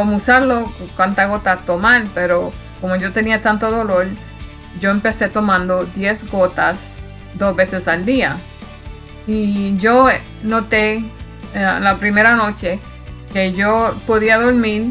cómo 0.00 0.16
usarlo, 0.16 0.72
cuánta 0.96 1.26
gota 1.26 1.58
tomar, 1.58 2.04
pero 2.14 2.52
como 2.80 2.96
yo 2.96 3.12
tenía 3.12 3.42
tanto 3.42 3.70
dolor, 3.70 4.06
yo 4.80 4.90
empecé 4.90 5.28
tomando 5.28 5.84
10 5.84 6.30
gotas 6.30 6.92
dos 7.34 7.54
veces 7.54 7.86
al 7.86 8.06
día. 8.06 8.38
Y 9.26 9.76
yo 9.76 10.08
noté 10.42 11.04
eh, 11.54 11.78
la 11.82 11.98
primera 11.98 12.34
noche 12.34 12.80
que 13.34 13.52
yo 13.52 13.94
podía 14.06 14.38
dormir 14.38 14.90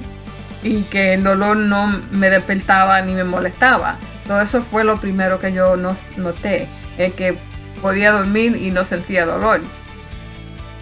y 0.61 0.83
que 0.83 1.15
el 1.15 1.23
dolor 1.23 1.57
no 1.57 1.87
me 2.11 2.29
despertaba 2.29 3.01
ni 3.01 3.15
me 3.15 3.23
molestaba. 3.23 3.97
Todo 4.27 4.41
eso 4.41 4.61
fue 4.61 4.83
lo 4.83 4.99
primero 4.99 5.39
que 5.39 5.51
yo 5.51 5.75
noté, 6.17 6.69
es 6.99 7.15
que 7.15 7.35
podía 7.81 8.11
dormir 8.11 8.57
y 8.57 8.69
no 8.69 8.85
sentía 8.85 9.25
dolor. 9.25 9.61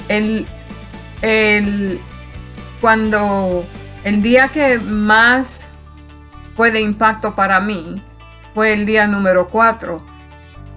El, 0.09 0.45
el, 1.21 2.01
cuando 2.81 3.65
el 4.07 4.21
día 4.21 4.47
que 4.47 4.79
más 4.79 5.65
fue 6.55 6.71
de 6.71 6.79
impacto 6.79 7.35
para 7.35 7.59
mí 7.59 8.01
fue 8.55 8.71
el 8.71 8.85
día 8.85 9.05
número 9.05 9.49
4. 9.49 10.01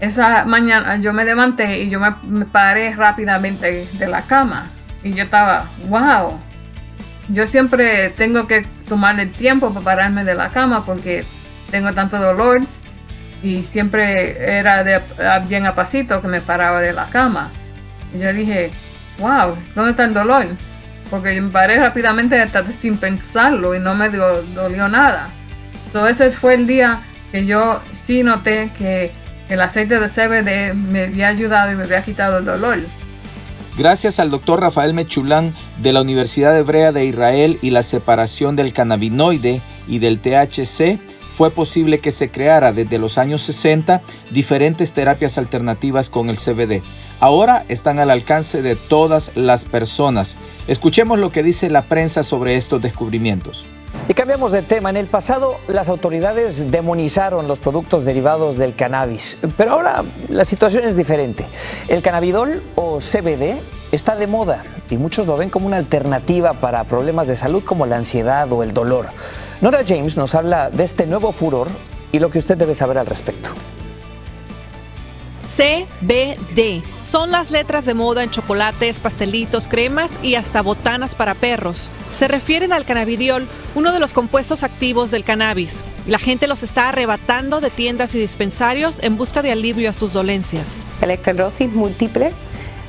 Esa 0.01 0.45
mañana 0.47 0.97
yo 0.97 1.12
me 1.12 1.25
levanté 1.25 1.85
y 1.85 1.90
yo 1.90 2.01
me, 2.01 2.45
paré 2.47 2.93
rápidamente 2.97 3.87
de 3.93 4.09
la 4.09 4.23
cama. 4.23 4.69
Y 5.05 5.12
yo 5.12 5.23
estaba, 5.23 5.71
wow. 5.88 6.40
Yo 7.29 7.47
siempre 7.47 8.09
tengo 8.09 8.49
que 8.49 8.66
tomar 8.88 9.21
el 9.21 9.31
tiempo 9.31 9.73
para 9.73 9.85
pararme 9.85 10.25
de 10.25 10.35
la 10.35 10.49
cama 10.49 10.85
porque 10.85 11.25
tengo 11.71 11.93
tanto 11.93 12.19
dolor. 12.19 12.62
Y 13.45 13.62
siempre 13.62 14.59
era 14.59 14.83
de, 14.83 15.01
bien 15.47 15.66
a 15.66 15.77
pasito 15.77 16.21
que 16.21 16.27
me 16.27 16.40
paraba 16.40 16.81
de 16.81 16.93
la 16.93 17.07
cama. 17.07 17.53
Y 18.12 18.19
yo 18.19 18.33
dije, 18.33 18.73
wow, 19.21 19.57
¿dónde 19.77 19.93
está 19.93 20.05
el 20.05 20.14
dolor? 20.14 20.49
Porque 21.11 21.42
paré 21.53 21.79
rápidamente 21.79 22.40
hasta 22.40 22.73
sin 22.73 22.96
pensarlo 22.96 23.75
y 23.75 23.81
no 23.81 23.94
me 23.94 24.09
dolió 24.09 24.88
nada. 24.88 25.31
Entonces 25.87 26.20
ese 26.20 26.31
fue 26.31 26.55
el 26.55 26.66
día 26.66 27.03
que 27.33 27.44
yo 27.44 27.81
sí 27.92 28.23
noté 28.23 28.70
que 28.79 29.12
el 29.49 29.61
aceite 29.61 29.99
de 29.99 30.09
CBD 30.09 30.75
me 30.75 31.03
había 31.05 31.29
ayudado 31.29 31.73
y 31.73 31.75
me 31.75 31.83
había 31.83 32.03
quitado 32.03 32.38
el 32.38 32.44
dolor. 32.44 32.79
Gracias 33.77 34.20
al 34.20 34.31
doctor 34.31 34.61
Rafael 34.61 34.94
Mechulán 34.94 35.55
de 35.83 35.92
la 35.92 36.03
Universidad 36.03 36.57
Hebrea 36.57 36.92
de 36.92 37.07
Israel 37.07 37.59
y 37.62 37.70
la 37.70 37.83
separación 37.83 38.55
del 38.55 38.73
cannabinoide 38.73 39.62
y 39.88 39.99
del 39.99 40.20
THC, 40.20 40.99
fue 41.35 41.51
posible 41.51 42.01
que 42.01 42.12
se 42.12 42.31
creara 42.31 42.73
desde 42.73 42.99
los 42.99 43.16
años 43.16 43.40
60 43.42 44.03
diferentes 44.31 44.92
terapias 44.92 45.38
alternativas 45.38 46.11
con 46.11 46.29
el 46.29 46.37
CBD. 46.37 46.83
Ahora 47.20 47.66
están 47.68 47.98
al 47.98 48.09
alcance 48.09 48.62
de 48.62 48.76
todas 48.76 49.33
las 49.35 49.66
personas. 49.66 50.38
Escuchemos 50.68 51.18
lo 51.18 51.30
que 51.30 51.42
dice 51.42 51.68
la 51.68 51.83
prensa 51.83 52.22
sobre 52.22 52.56
estos 52.56 52.80
descubrimientos. 52.80 53.66
Y 54.09 54.14
cambiamos 54.14 54.52
de 54.52 54.62
tema. 54.62 54.88
En 54.88 54.96
el 54.96 55.06
pasado 55.06 55.59
las 55.68 55.90
autoridades 55.90 56.70
demonizaron 56.70 57.46
los 57.46 57.59
productos 57.59 58.06
derivados 58.06 58.56
del 58.56 58.74
cannabis, 58.74 59.37
pero 59.59 59.72
ahora 59.72 60.02
la 60.28 60.46
situación 60.46 60.85
es 60.85 60.96
diferente. 60.96 61.44
El 61.88 62.00
cannabidol 62.00 62.62
o 62.74 63.00
CBD 63.00 63.61
está 63.92 64.16
de 64.16 64.26
moda 64.26 64.64
y 64.88 64.96
muchos 64.96 65.26
lo 65.26 65.37
ven 65.37 65.50
como 65.50 65.66
una 65.66 65.76
alternativa 65.76 66.54
para 66.54 66.85
problemas 66.85 67.26
de 67.26 67.37
salud 67.37 67.62
como 67.62 67.85
la 67.85 67.96
ansiedad 67.96 68.50
o 68.50 68.62
el 68.62 68.72
dolor. 68.72 69.11
Nora 69.61 69.80
James 69.87 70.16
nos 70.16 70.35
habla 70.35 70.70
de 70.70 70.85
este 70.85 71.06
nuevo 71.06 71.33
furor 71.33 71.68
y 72.12 72.18
lo 72.18 72.30
que 72.30 72.38
usted 72.38 72.56
debe 72.56 72.74
saber 72.74 72.96
al 72.96 73.06
respecto. 73.06 73.50
CBD 75.51 76.85
son 77.03 77.33
las 77.33 77.51
letras 77.51 77.85
de 77.85 77.95
moda 77.95 78.23
en 78.23 78.31
chocolates, 78.31 79.01
pastelitos, 79.01 79.67
cremas 79.67 80.13
y 80.23 80.37
hasta 80.37 80.63
botanas 80.63 81.17
para 81.17 81.35
perros. 81.35 81.89
Se 82.13 82.29
refieren 82.29 82.73
al 82.73 82.85
cannabidiol, 82.85 83.49
uno 83.75 83.91
de 83.91 83.99
los 83.99 84.15
compuestos 84.15 84.63
activos 84.63 85.11
del 85.11 85.25
cannabis. 85.25 85.83
La 86.07 86.21
gente 86.21 86.47
los 86.47 86.63
está 86.63 86.91
arrebatando 86.91 87.61
de 87.61 87.71
tiendas 87.71 88.15
y 88.15 88.21
dispensarios 88.21 89.03
en 89.03 89.17
busca 89.17 89.43
de 89.43 89.51
alivio 89.51 89.91
a 89.91 89.93
sus 89.93 90.13
dolencias. 90.13 90.87
El 91.01 91.11
esclerosis 91.11 91.69
múltiple 91.69 92.33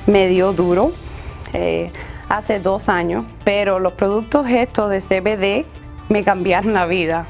me 0.05 0.27
dio 0.27 0.53
duro 0.53 0.93
eh, 1.53 1.91
hace 2.29 2.59
dos 2.59 2.89
años, 2.89 3.25
pero 3.43 3.79
los 3.79 3.93
productos 3.93 4.47
estos 4.47 4.91
de 4.91 4.99
CBD 4.99 5.65
me 6.09 6.23
cambiaron 6.23 6.73
la 6.73 6.85
vida. 6.85 7.27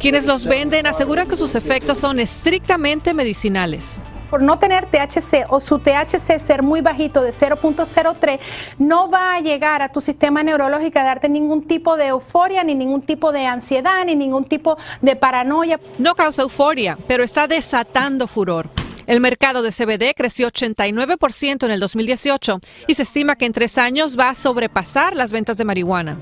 Quienes 0.00 0.26
los 0.26 0.46
venden 0.46 0.88
aseguran 0.88 1.28
que 1.28 1.36
sus 1.36 1.54
efectos 1.54 1.98
son 1.98 2.18
estrictamente 2.18 3.14
medicinales 3.14 4.00
por 4.32 4.40
no 4.40 4.58
tener 4.58 4.86
THC 4.86 5.44
o 5.50 5.60
su 5.60 5.78
THC 5.78 6.38
ser 6.38 6.62
muy 6.62 6.80
bajito 6.80 7.20
de 7.20 7.32
0.03, 7.32 8.40
no 8.78 9.10
va 9.10 9.34
a 9.34 9.40
llegar 9.40 9.82
a 9.82 9.90
tu 9.90 10.00
sistema 10.00 10.42
neurológico 10.42 11.00
a 11.00 11.04
darte 11.04 11.28
ningún 11.28 11.66
tipo 11.66 11.98
de 11.98 12.06
euforia, 12.06 12.64
ni 12.64 12.74
ningún 12.74 13.02
tipo 13.02 13.30
de 13.30 13.44
ansiedad, 13.44 14.06
ni 14.06 14.16
ningún 14.16 14.46
tipo 14.46 14.78
de 15.02 15.16
paranoia. 15.16 15.78
No 15.98 16.14
causa 16.14 16.40
euforia, 16.40 16.96
pero 17.06 17.24
está 17.24 17.46
desatando 17.46 18.26
furor. 18.26 18.70
El 19.06 19.20
mercado 19.20 19.60
de 19.60 19.70
CBD 19.70 20.14
creció 20.16 20.48
89% 20.48 21.66
en 21.66 21.70
el 21.70 21.80
2018 21.80 22.58
y 22.86 22.94
se 22.94 23.02
estima 23.02 23.36
que 23.36 23.44
en 23.44 23.52
tres 23.52 23.76
años 23.76 24.18
va 24.18 24.30
a 24.30 24.34
sobrepasar 24.34 25.14
las 25.14 25.30
ventas 25.30 25.58
de 25.58 25.66
marihuana. 25.66 26.16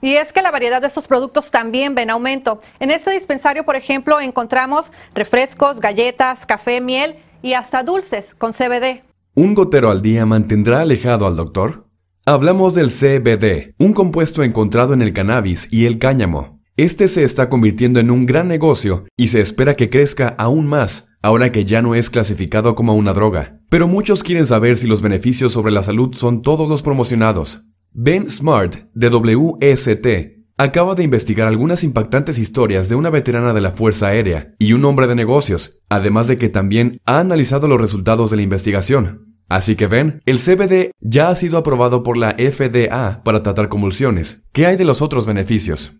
Y 0.00 0.14
es 0.14 0.32
que 0.32 0.40
la 0.40 0.50
variedad 0.50 0.80
de 0.80 0.86
estos 0.86 1.06
productos 1.06 1.50
también 1.50 1.94
ven 1.94 2.08
aumento. 2.08 2.62
En 2.78 2.90
este 2.90 3.10
dispensario, 3.10 3.66
por 3.66 3.76
ejemplo, 3.76 4.18
encontramos 4.18 4.92
refrescos, 5.14 5.78
galletas, 5.78 6.46
café, 6.46 6.80
miel 6.80 7.22
y 7.42 7.54
hasta 7.54 7.82
dulces 7.82 8.34
con 8.36 8.52
CBD. 8.52 9.02
¿Un 9.34 9.54
gotero 9.54 9.90
al 9.90 10.02
día 10.02 10.26
mantendrá 10.26 10.80
alejado 10.80 11.26
al 11.26 11.36
doctor? 11.36 11.86
Hablamos 12.26 12.74
del 12.74 12.90
CBD, 12.90 13.74
un 13.78 13.92
compuesto 13.92 14.42
encontrado 14.42 14.92
en 14.92 15.02
el 15.02 15.12
cannabis 15.12 15.68
y 15.70 15.86
el 15.86 15.98
cáñamo. 15.98 16.60
Este 16.76 17.08
se 17.08 17.24
está 17.24 17.48
convirtiendo 17.48 18.00
en 18.00 18.10
un 18.10 18.24
gran 18.26 18.48
negocio 18.48 19.04
y 19.16 19.28
se 19.28 19.40
espera 19.40 19.76
que 19.76 19.90
crezca 19.90 20.28
aún 20.38 20.66
más, 20.66 21.10
ahora 21.22 21.52
que 21.52 21.64
ya 21.64 21.82
no 21.82 21.94
es 21.94 22.08
clasificado 22.10 22.74
como 22.74 22.94
una 22.94 23.12
droga. 23.12 23.60
Pero 23.68 23.86
muchos 23.86 24.22
quieren 24.22 24.46
saber 24.46 24.76
si 24.76 24.86
los 24.86 25.02
beneficios 25.02 25.52
sobre 25.52 25.72
la 25.72 25.82
salud 25.82 26.14
son 26.14 26.42
todos 26.42 26.68
los 26.68 26.82
promocionados. 26.82 27.64
Ben 27.92 28.30
Smart, 28.30 28.76
de 28.94 29.08
WST, 29.08 30.39
acaba 30.62 30.94
de 30.94 31.02
investigar 31.02 31.48
algunas 31.48 31.84
impactantes 31.84 32.38
historias 32.38 32.90
de 32.90 32.94
una 32.94 33.08
veterana 33.08 33.54
de 33.54 33.62
la 33.62 33.70
Fuerza 33.70 34.08
Aérea 34.08 34.54
y 34.58 34.74
un 34.74 34.84
hombre 34.84 35.06
de 35.06 35.14
negocios, 35.14 35.80
además 35.88 36.28
de 36.28 36.36
que 36.36 36.50
también 36.50 37.00
ha 37.06 37.18
analizado 37.18 37.66
los 37.66 37.80
resultados 37.80 38.30
de 38.30 38.36
la 38.36 38.42
investigación. 38.42 39.36
Así 39.48 39.74
que 39.74 39.86
ven, 39.86 40.20
el 40.26 40.38
CBD 40.38 40.90
ya 41.00 41.30
ha 41.30 41.36
sido 41.36 41.56
aprobado 41.56 42.02
por 42.02 42.18
la 42.18 42.32
FDA 42.32 43.22
para 43.24 43.42
tratar 43.42 43.70
convulsiones. 43.70 44.44
¿Qué 44.52 44.66
hay 44.66 44.76
de 44.76 44.84
los 44.84 45.00
otros 45.00 45.24
beneficios? 45.24 45.94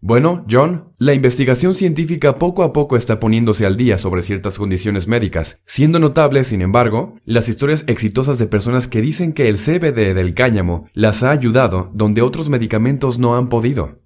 Bueno, 0.00 0.44
John, 0.48 0.92
la 0.98 1.12
investigación 1.12 1.74
científica 1.74 2.36
poco 2.36 2.62
a 2.62 2.72
poco 2.72 2.96
está 2.96 3.18
poniéndose 3.18 3.66
al 3.66 3.76
día 3.76 3.98
sobre 3.98 4.22
ciertas 4.22 4.56
condiciones 4.56 5.08
médicas, 5.08 5.60
siendo 5.66 5.98
notable, 5.98 6.44
sin 6.44 6.62
embargo, 6.62 7.16
las 7.24 7.48
historias 7.48 7.82
exitosas 7.88 8.38
de 8.38 8.46
personas 8.46 8.86
que 8.86 9.00
dicen 9.00 9.32
que 9.32 9.48
el 9.48 9.56
CBD 9.56 10.14
del 10.14 10.34
cáñamo 10.34 10.88
las 10.94 11.24
ha 11.24 11.32
ayudado 11.32 11.90
donde 11.94 12.22
otros 12.22 12.48
medicamentos 12.48 13.18
no 13.18 13.36
han 13.36 13.48
podido. 13.48 13.98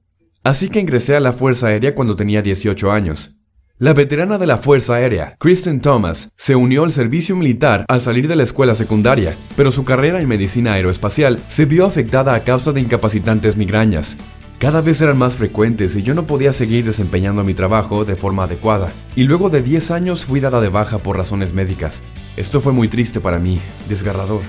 Así 0.43 0.71
que 0.71 0.81
ingresé 0.81 1.15
a 1.15 1.21
la 1.21 1.35
Fuerza 1.35 1.67
Aérea 1.67 1.95
cuando 1.95 2.17
tenía 2.17 2.41
18 2.41 2.91
años. 2.91 3.37
La 3.77 3.93
veterana 3.93 4.39
de 4.39 4.47
la 4.47 4.57
Fuerza 4.57 4.95
Aérea, 4.95 5.37
Kristen 5.39 5.83
Thomas, 5.83 6.31
se 6.37 6.57
unió 6.57 6.85
al 6.85 6.93
servicio 6.93 7.37
militar 7.37 7.85
al 7.89 8.01
salir 8.01 8.29
de 8.29 8.37
la 8.37 8.45
escuela 8.45 8.75
secundaria, 8.75 9.37
pero 9.57 9.71
su 9.73 9.85
carrera 9.85 10.23
en 10.23 10.29
medicina 10.29 10.73
aeroespacial 10.73 11.41
se 11.49 11.67
vio 11.67 11.85
afectada 11.85 12.33
a 12.35 12.45
causa 12.45 12.73
de 12.73 12.81
incapacitantes 12.81 13.57
migrañas, 13.57 14.17
cada 14.63 14.81
vez 14.81 15.03
eran 15.03 15.19
más 15.19 15.37
frecuentes 15.37 15.97
y 15.97 16.05
yo 16.05 16.15
no 16.15 16.25
podía 16.25 16.53
seguir 16.53 16.85
desempeñando 16.85 17.43
mi 17.43 17.53
trabajo 17.53 18.05
de 18.05 18.15
forma 18.15 18.45
adecuada. 18.45 18.93
Y 19.17 19.25
luego 19.25 19.51
de 19.51 19.61
10 19.61 19.91
años 19.91 20.25
fui 20.25 20.39
dada 20.39 20.61
de 20.61 20.69
baja 20.69 20.99
por 20.99 21.17
razones 21.17 21.53
médicas. 21.53 22.05
Esto 22.37 22.61
fue 22.61 22.73
muy 22.73 22.87
triste 22.87 23.19
para 23.19 23.41
mí, 23.41 23.59
desgarrador. 23.89 24.43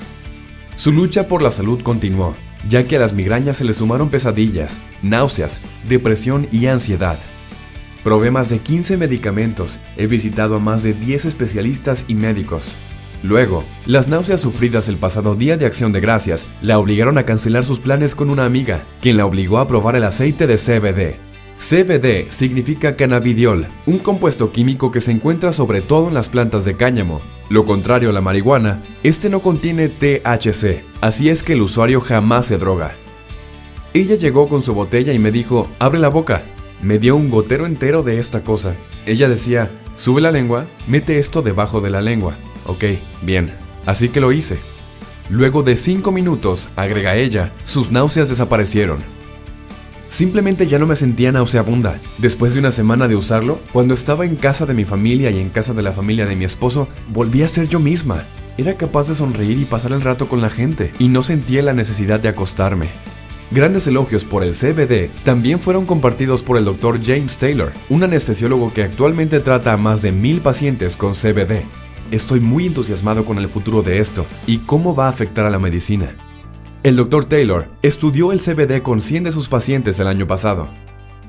Su 0.75 0.91
lucha 0.91 1.27
por 1.27 1.41
la 1.41 1.49
salud 1.49 1.81
continuó, 1.81 2.35
ya 2.69 2.83
que 2.83 2.97
a 2.97 2.99
las 2.99 3.13
migrañas 3.13 3.57
se 3.57 3.63
le 3.63 3.73
sumaron 3.73 4.09
pesadillas, 4.09 4.81
náuseas, 5.01 5.61
depresión 5.89 6.47
y 6.51 6.67
ansiedad. 6.67 7.17
Probé 8.03 8.29
más 8.29 8.49
de 8.49 8.59
15 8.59 8.97
medicamentos, 8.97 9.79
he 9.97 10.05
visitado 10.05 10.57
a 10.57 10.59
más 10.59 10.83
de 10.83 10.93
10 10.93 11.25
especialistas 11.25 12.05
y 12.07 12.13
médicos, 12.13 12.75
Luego, 13.23 13.63
las 13.85 14.09
náuseas 14.09 14.41
sufridas 14.41 14.89
el 14.89 14.97
pasado 14.97 15.35
día 15.35 15.55
de 15.55 15.65
acción 15.65 15.93
de 15.93 16.01
gracias 16.01 16.47
la 16.61 16.77
obligaron 16.77 17.17
a 17.17 17.23
cancelar 17.23 17.63
sus 17.63 17.79
planes 17.79 18.15
con 18.15 18.29
una 18.29 18.43
amiga, 18.43 18.85
quien 19.01 19.15
la 19.15 19.25
obligó 19.25 19.59
a 19.59 19.67
probar 19.67 19.95
el 19.95 20.03
aceite 20.03 20.45
de 20.45 20.57
CBD. 20.57 21.15
CBD 21.57 22.29
significa 22.29 22.97
cannabidiol, 22.97 23.69
un 23.85 23.99
compuesto 23.99 24.51
químico 24.51 24.91
que 24.91 24.99
se 24.99 25.11
encuentra 25.11 25.53
sobre 25.53 25.81
todo 25.81 26.09
en 26.09 26.13
las 26.13 26.27
plantas 26.27 26.65
de 26.65 26.75
cáñamo. 26.75 27.21
Lo 27.49 27.65
contrario 27.65 28.09
a 28.09 28.13
la 28.13 28.19
marihuana, 28.19 28.81
este 29.03 29.29
no 29.29 29.41
contiene 29.41 29.87
THC, 29.87 30.83
así 30.99 31.29
es 31.29 31.43
que 31.43 31.53
el 31.53 31.61
usuario 31.61 32.01
jamás 32.01 32.47
se 32.47 32.57
droga. 32.57 32.93
Ella 33.93 34.15
llegó 34.15 34.49
con 34.49 34.61
su 34.61 34.73
botella 34.73 35.13
y 35.13 35.19
me 35.19 35.31
dijo, 35.31 35.69
abre 35.79 35.99
la 35.99 36.09
boca. 36.09 36.43
Me 36.81 36.99
dio 36.99 37.15
un 37.15 37.29
gotero 37.29 37.65
entero 37.65 38.03
de 38.03 38.19
esta 38.19 38.43
cosa. 38.43 38.75
Ella 39.05 39.29
decía, 39.29 39.71
sube 39.93 40.19
la 40.19 40.31
lengua, 40.31 40.65
mete 40.87 41.19
esto 41.19 41.41
debajo 41.41 41.79
de 41.79 41.91
la 41.91 42.01
lengua. 42.01 42.35
Ok, 42.65 42.85
bien. 43.21 43.53
Así 43.85 44.09
que 44.09 44.21
lo 44.21 44.31
hice. 44.31 44.57
Luego 45.29 45.63
de 45.63 45.75
5 45.75 46.11
minutos, 46.11 46.69
agrega 46.75 47.15
ella, 47.15 47.53
sus 47.65 47.91
náuseas 47.91 48.29
desaparecieron. 48.29 48.99
Simplemente 50.09 50.67
ya 50.67 50.77
no 50.77 50.85
me 50.85 50.95
sentía 50.95 51.31
nauseabunda. 51.31 51.97
Después 52.19 52.53
de 52.53 52.59
una 52.59 52.71
semana 52.71 53.07
de 53.07 53.15
usarlo, 53.15 53.59
cuando 53.71 53.95
estaba 53.95 54.25
en 54.25 54.35
casa 54.35 54.65
de 54.65 54.75
mi 54.75 54.85
familia 54.85 55.31
y 55.31 55.39
en 55.39 55.49
casa 55.49 55.73
de 55.73 55.81
la 55.81 55.91
familia 55.91 56.27
de 56.27 56.35
mi 56.35 56.45
esposo, 56.45 56.87
volví 57.09 57.41
a 57.41 57.47
ser 57.47 57.67
yo 57.67 57.79
misma. 57.79 58.25
Era 58.57 58.75
capaz 58.77 59.07
de 59.07 59.15
sonreír 59.15 59.57
y 59.57 59.65
pasar 59.65 59.91
el 59.91 60.01
rato 60.01 60.29
con 60.29 60.39
la 60.39 60.51
gente, 60.51 60.93
y 60.99 61.07
no 61.07 61.23
sentía 61.23 61.63
la 61.63 61.73
necesidad 61.73 62.19
de 62.19 62.29
acostarme. 62.29 62.89
Grandes 63.49 63.87
elogios 63.87 64.23
por 64.23 64.43
el 64.43 64.53
CBD 64.53 65.09
también 65.23 65.59
fueron 65.59 65.85
compartidos 65.85 66.43
por 66.43 66.57
el 66.57 66.65
Dr. 66.65 66.99
James 67.03 67.37
Taylor, 67.37 67.71
un 67.89 68.03
anestesiólogo 68.03 68.71
que 68.71 68.83
actualmente 68.83 69.39
trata 69.39 69.73
a 69.73 69.77
más 69.77 70.01
de 70.03 70.11
mil 70.11 70.41
pacientes 70.41 70.95
con 70.95 71.13
CBD. 71.13 71.65
Estoy 72.11 72.39
muy 72.39 72.67
entusiasmado 72.67 73.25
con 73.25 73.37
el 73.37 73.47
futuro 73.47 73.81
de 73.81 73.99
esto 73.99 74.25
y 74.47 74.59
cómo 74.59 74.95
va 74.95 75.07
a 75.07 75.09
afectar 75.09 75.45
a 75.45 75.49
la 75.49 75.59
medicina. 75.59 76.15
El 76.83 76.97
Dr. 76.97 77.25
Taylor 77.25 77.69
estudió 77.81 78.31
el 78.31 78.39
CBD 78.39 78.81
con 78.81 79.01
100 79.01 79.23
de 79.25 79.31
sus 79.31 79.47
pacientes 79.47 79.99
el 79.99 80.07
año 80.07 80.27
pasado. 80.27 80.69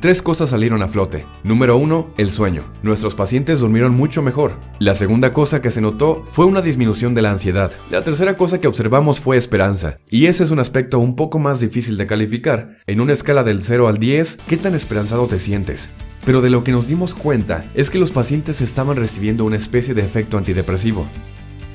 Tres 0.04 0.20
cosas 0.20 0.50
salieron 0.50 0.82
a 0.82 0.88
flote. 0.88 1.24
Número 1.44 1.78
uno, 1.78 2.12
el 2.18 2.30
sueño. 2.30 2.64
Nuestros 2.82 3.14
pacientes 3.14 3.60
durmieron 3.60 3.94
mucho 3.94 4.20
mejor. 4.20 4.60
La 4.78 4.94
segunda 4.94 5.32
cosa 5.32 5.62
que 5.62 5.70
se 5.70 5.80
notó 5.80 6.26
fue 6.30 6.44
una 6.44 6.60
disminución 6.60 7.14
de 7.14 7.22
la 7.22 7.30
ansiedad. 7.30 7.72
La 7.88 8.04
tercera 8.04 8.36
cosa 8.36 8.60
que 8.60 8.68
observamos 8.68 9.20
fue 9.20 9.38
esperanza. 9.38 9.96
Y 10.10 10.26
ese 10.26 10.44
es 10.44 10.50
un 10.50 10.58
aspecto 10.58 10.98
un 10.98 11.16
poco 11.16 11.38
más 11.38 11.60
difícil 11.60 11.96
de 11.96 12.06
calificar. 12.06 12.76
En 12.86 13.00
una 13.00 13.14
escala 13.14 13.44
del 13.44 13.62
0 13.62 13.88
al 13.88 13.98
10, 13.98 14.40
¿qué 14.46 14.58
tan 14.58 14.74
esperanzado 14.74 15.26
te 15.26 15.38
sientes? 15.38 15.88
Pero 16.24 16.40
de 16.40 16.50
lo 16.50 16.64
que 16.64 16.72
nos 16.72 16.88
dimos 16.88 17.14
cuenta 17.14 17.64
es 17.74 17.90
que 17.90 17.98
los 17.98 18.10
pacientes 18.10 18.60
estaban 18.60 18.96
recibiendo 18.96 19.44
una 19.44 19.56
especie 19.56 19.94
de 19.94 20.02
efecto 20.02 20.38
antidepresivo. 20.38 21.06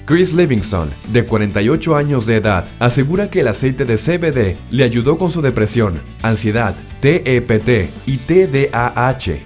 Chris 0.05 0.33
Livingston, 0.33 0.89
de 1.13 1.23
48 1.23 1.95
años 1.95 2.25
de 2.25 2.37
edad, 2.37 2.67
asegura 2.79 3.29
que 3.29 3.41
el 3.41 3.47
aceite 3.47 3.85
de 3.85 3.95
CBD 3.95 4.57
le 4.71 4.83
ayudó 4.83 5.19
con 5.19 5.29
su 5.29 5.41
depresión, 5.41 6.01
ansiedad, 6.23 6.75
TEPT 6.99 7.91
y 8.07 8.17
TDAH. 8.17 9.43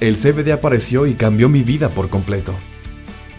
El 0.00 0.16
CBD 0.16 0.50
apareció 0.50 1.06
y 1.06 1.14
cambió 1.14 1.48
mi 1.48 1.62
vida 1.62 1.90
por 1.90 2.10
completo. 2.10 2.54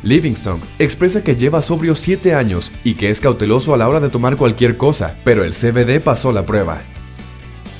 Livingston 0.04 0.62
expresa 0.80 1.24
que 1.24 1.36
lleva 1.36 1.62
sobrio 1.62 1.94
7 1.94 2.36
años 2.36 2.72
y 2.86 2.94
que 2.94 3.10
es 3.10 3.20
cauteloso 3.20 3.74
a 3.74 3.78
la 3.78 3.90
hora 3.90 4.00
de 4.00 4.10
tomar 4.10 4.38
cualquier 4.38 4.78
cosa, 4.78 5.18
pero 5.26 5.44
el 5.44 5.52
CBD 5.52 6.00
pasó 6.00 6.32
la 6.32 6.46
prueba. 6.46 6.84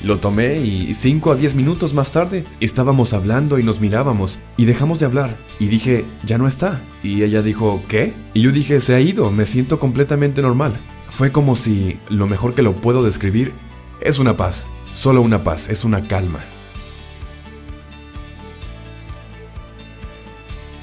Lo 0.06 0.20
tomé 0.20 0.60
y 0.60 0.94
5 0.94 1.32
a 1.32 1.34
10 1.34 1.56
minutos 1.56 1.92
más 1.92 2.12
tarde 2.12 2.44
estábamos 2.60 3.12
hablando 3.12 3.58
y 3.58 3.64
nos 3.64 3.80
mirábamos 3.80 4.38
y 4.56 4.64
dejamos 4.64 5.00
de 5.00 5.06
hablar. 5.06 5.36
Y 5.58 5.66
dije, 5.66 6.04
ya 6.24 6.38
no 6.38 6.46
está. 6.46 6.80
Y 7.02 7.24
ella 7.24 7.42
dijo, 7.42 7.82
¿qué? 7.88 8.14
Y 8.32 8.42
yo 8.42 8.52
dije, 8.52 8.80
se 8.80 8.94
ha 8.94 9.00
ido, 9.00 9.32
me 9.32 9.46
siento 9.46 9.80
completamente 9.80 10.42
normal. 10.42 10.80
Fue 11.08 11.32
como 11.32 11.56
si 11.56 11.98
lo 12.08 12.28
mejor 12.28 12.54
que 12.54 12.62
lo 12.62 12.80
puedo 12.80 13.02
describir 13.02 13.52
es 14.00 14.20
una 14.20 14.36
paz, 14.36 14.68
solo 14.94 15.22
una 15.22 15.42
paz, 15.42 15.68
es 15.70 15.82
una 15.82 16.06
calma. 16.06 16.38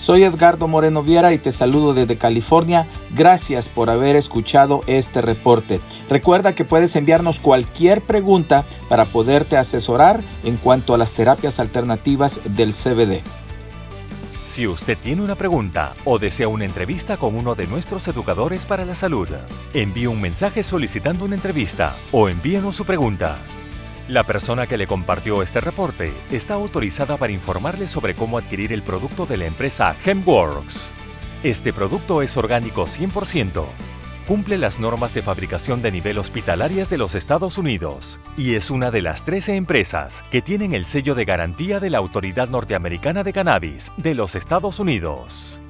Soy 0.04 0.26
Edgardo 0.26 0.68
Moreno 0.68 1.02
Viera 1.02 1.32
y 1.32 1.38
te 1.38 1.54
saludo 1.54 1.94
desde 1.94 2.18
California. 2.18 2.90
Gracias 3.16 3.70
por 3.70 3.90
haber 3.90 4.18
escuchado 4.18 4.82
este 4.86 5.22
reporte. 5.22 5.80
Recuerda 6.10 6.54
que 6.54 6.66
puedes 6.66 6.98
enviarnos 6.98 7.40
cualquier 7.40 8.02
pregunta 8.02 8.66
para 8.90 9.06
poderte 9.06 9.56
asesorar 9.56 10.22
en 10.44 10.58
cuanto 10.58 10.94
a 10.94 10.98
las 10.98 11.14
terapias 11.14 11.58
alternativas 11.58 12.42
del 12.44 12.74
CBD. 12.74 13.22
Si 14.46 14.68
usted 14.68 14.98
tiene 14.98 15.22
una 15.22 15.36
pregunta 15.36 15.94
o 16.04 16.20
desea 16.20 16.50
una 16.50 16.66
entrevista 16.66 17.16
con 17.16 17.34
uno 17.34 17.56
de 17.56 17.68
nuestros 17.68 18.06
educadores 18.10 18.66
para 18.66 18.84
la 18.84 18.96
salud, 18.96 19.30
envíe 19.74 20.08
un 20.08 20.20
mensaje 20.20 20.64
solicitando 20.64 21.24
una 21.24 21.36
entrevista 21.36 21.96
o 22.12 22.28
envíenos 22.28 22.76
su 22.76 22.84
pregunta. 22.84 23.38
La 24.10 24.24
persona 24.24 24.68
que 24.68 24.78
le 24.78 24.86
compartió 24.86 25.42
este 25.42 25.62
reporte 25.62 26.12
está 26.30 26.56
autorizada 26.56 27.16
para 27.16 27.32
informarle 27.32 27.88
sobre 27.88 28.16
cómo 28.16 28.38
adquirir 28.38 28.74
el 28.74 28.84
producto 28.84 29.26
de 29.26 29.38
la 29.38 29.46
empresa 29.46 29.96
Hemworks. 30.04 30.94
Este 31.42 31.72
producto 31.72 32.22
es 32.22 32.36
orgánico 32.36 32.86
100%, 32.86 33.64
cumple 34.28 34.58
las 34.58 34.78
normas 34.78 35.14
de 35.14 35.22
fabricación 35.22 35.82
de 35.82 35.92
nivel 35.92 36.18
hospitalarias 36.18 36.90
de 36.90 36.98
los 36.98 37.16
Estados 37.16 37.58
Unidos 37.58 38.20
y 38.36 38.56
es 38.56 38.70
una 38.70 38.92
de 38.92 39.02
las 39.02 39.24
13 39.24 39.56
empresas 39.56 40.26
que 40.32 40.42
tienen 40.42 40.74
el 40.74 40.86
sello 40.86 41.16
de 41.16 41.24
garantía 41.24 41.80
de 41.80 41.90
la 41.90 42.00
Autoridad 42.00 42.50
Norteamericana 42.50 43.24
de 43.24 43.32
Cannabis 43.32 43.94
de 43.96 44.16
los 44.16 44.36
Estados 44.36 44.82
Unidos. 44.82 45.63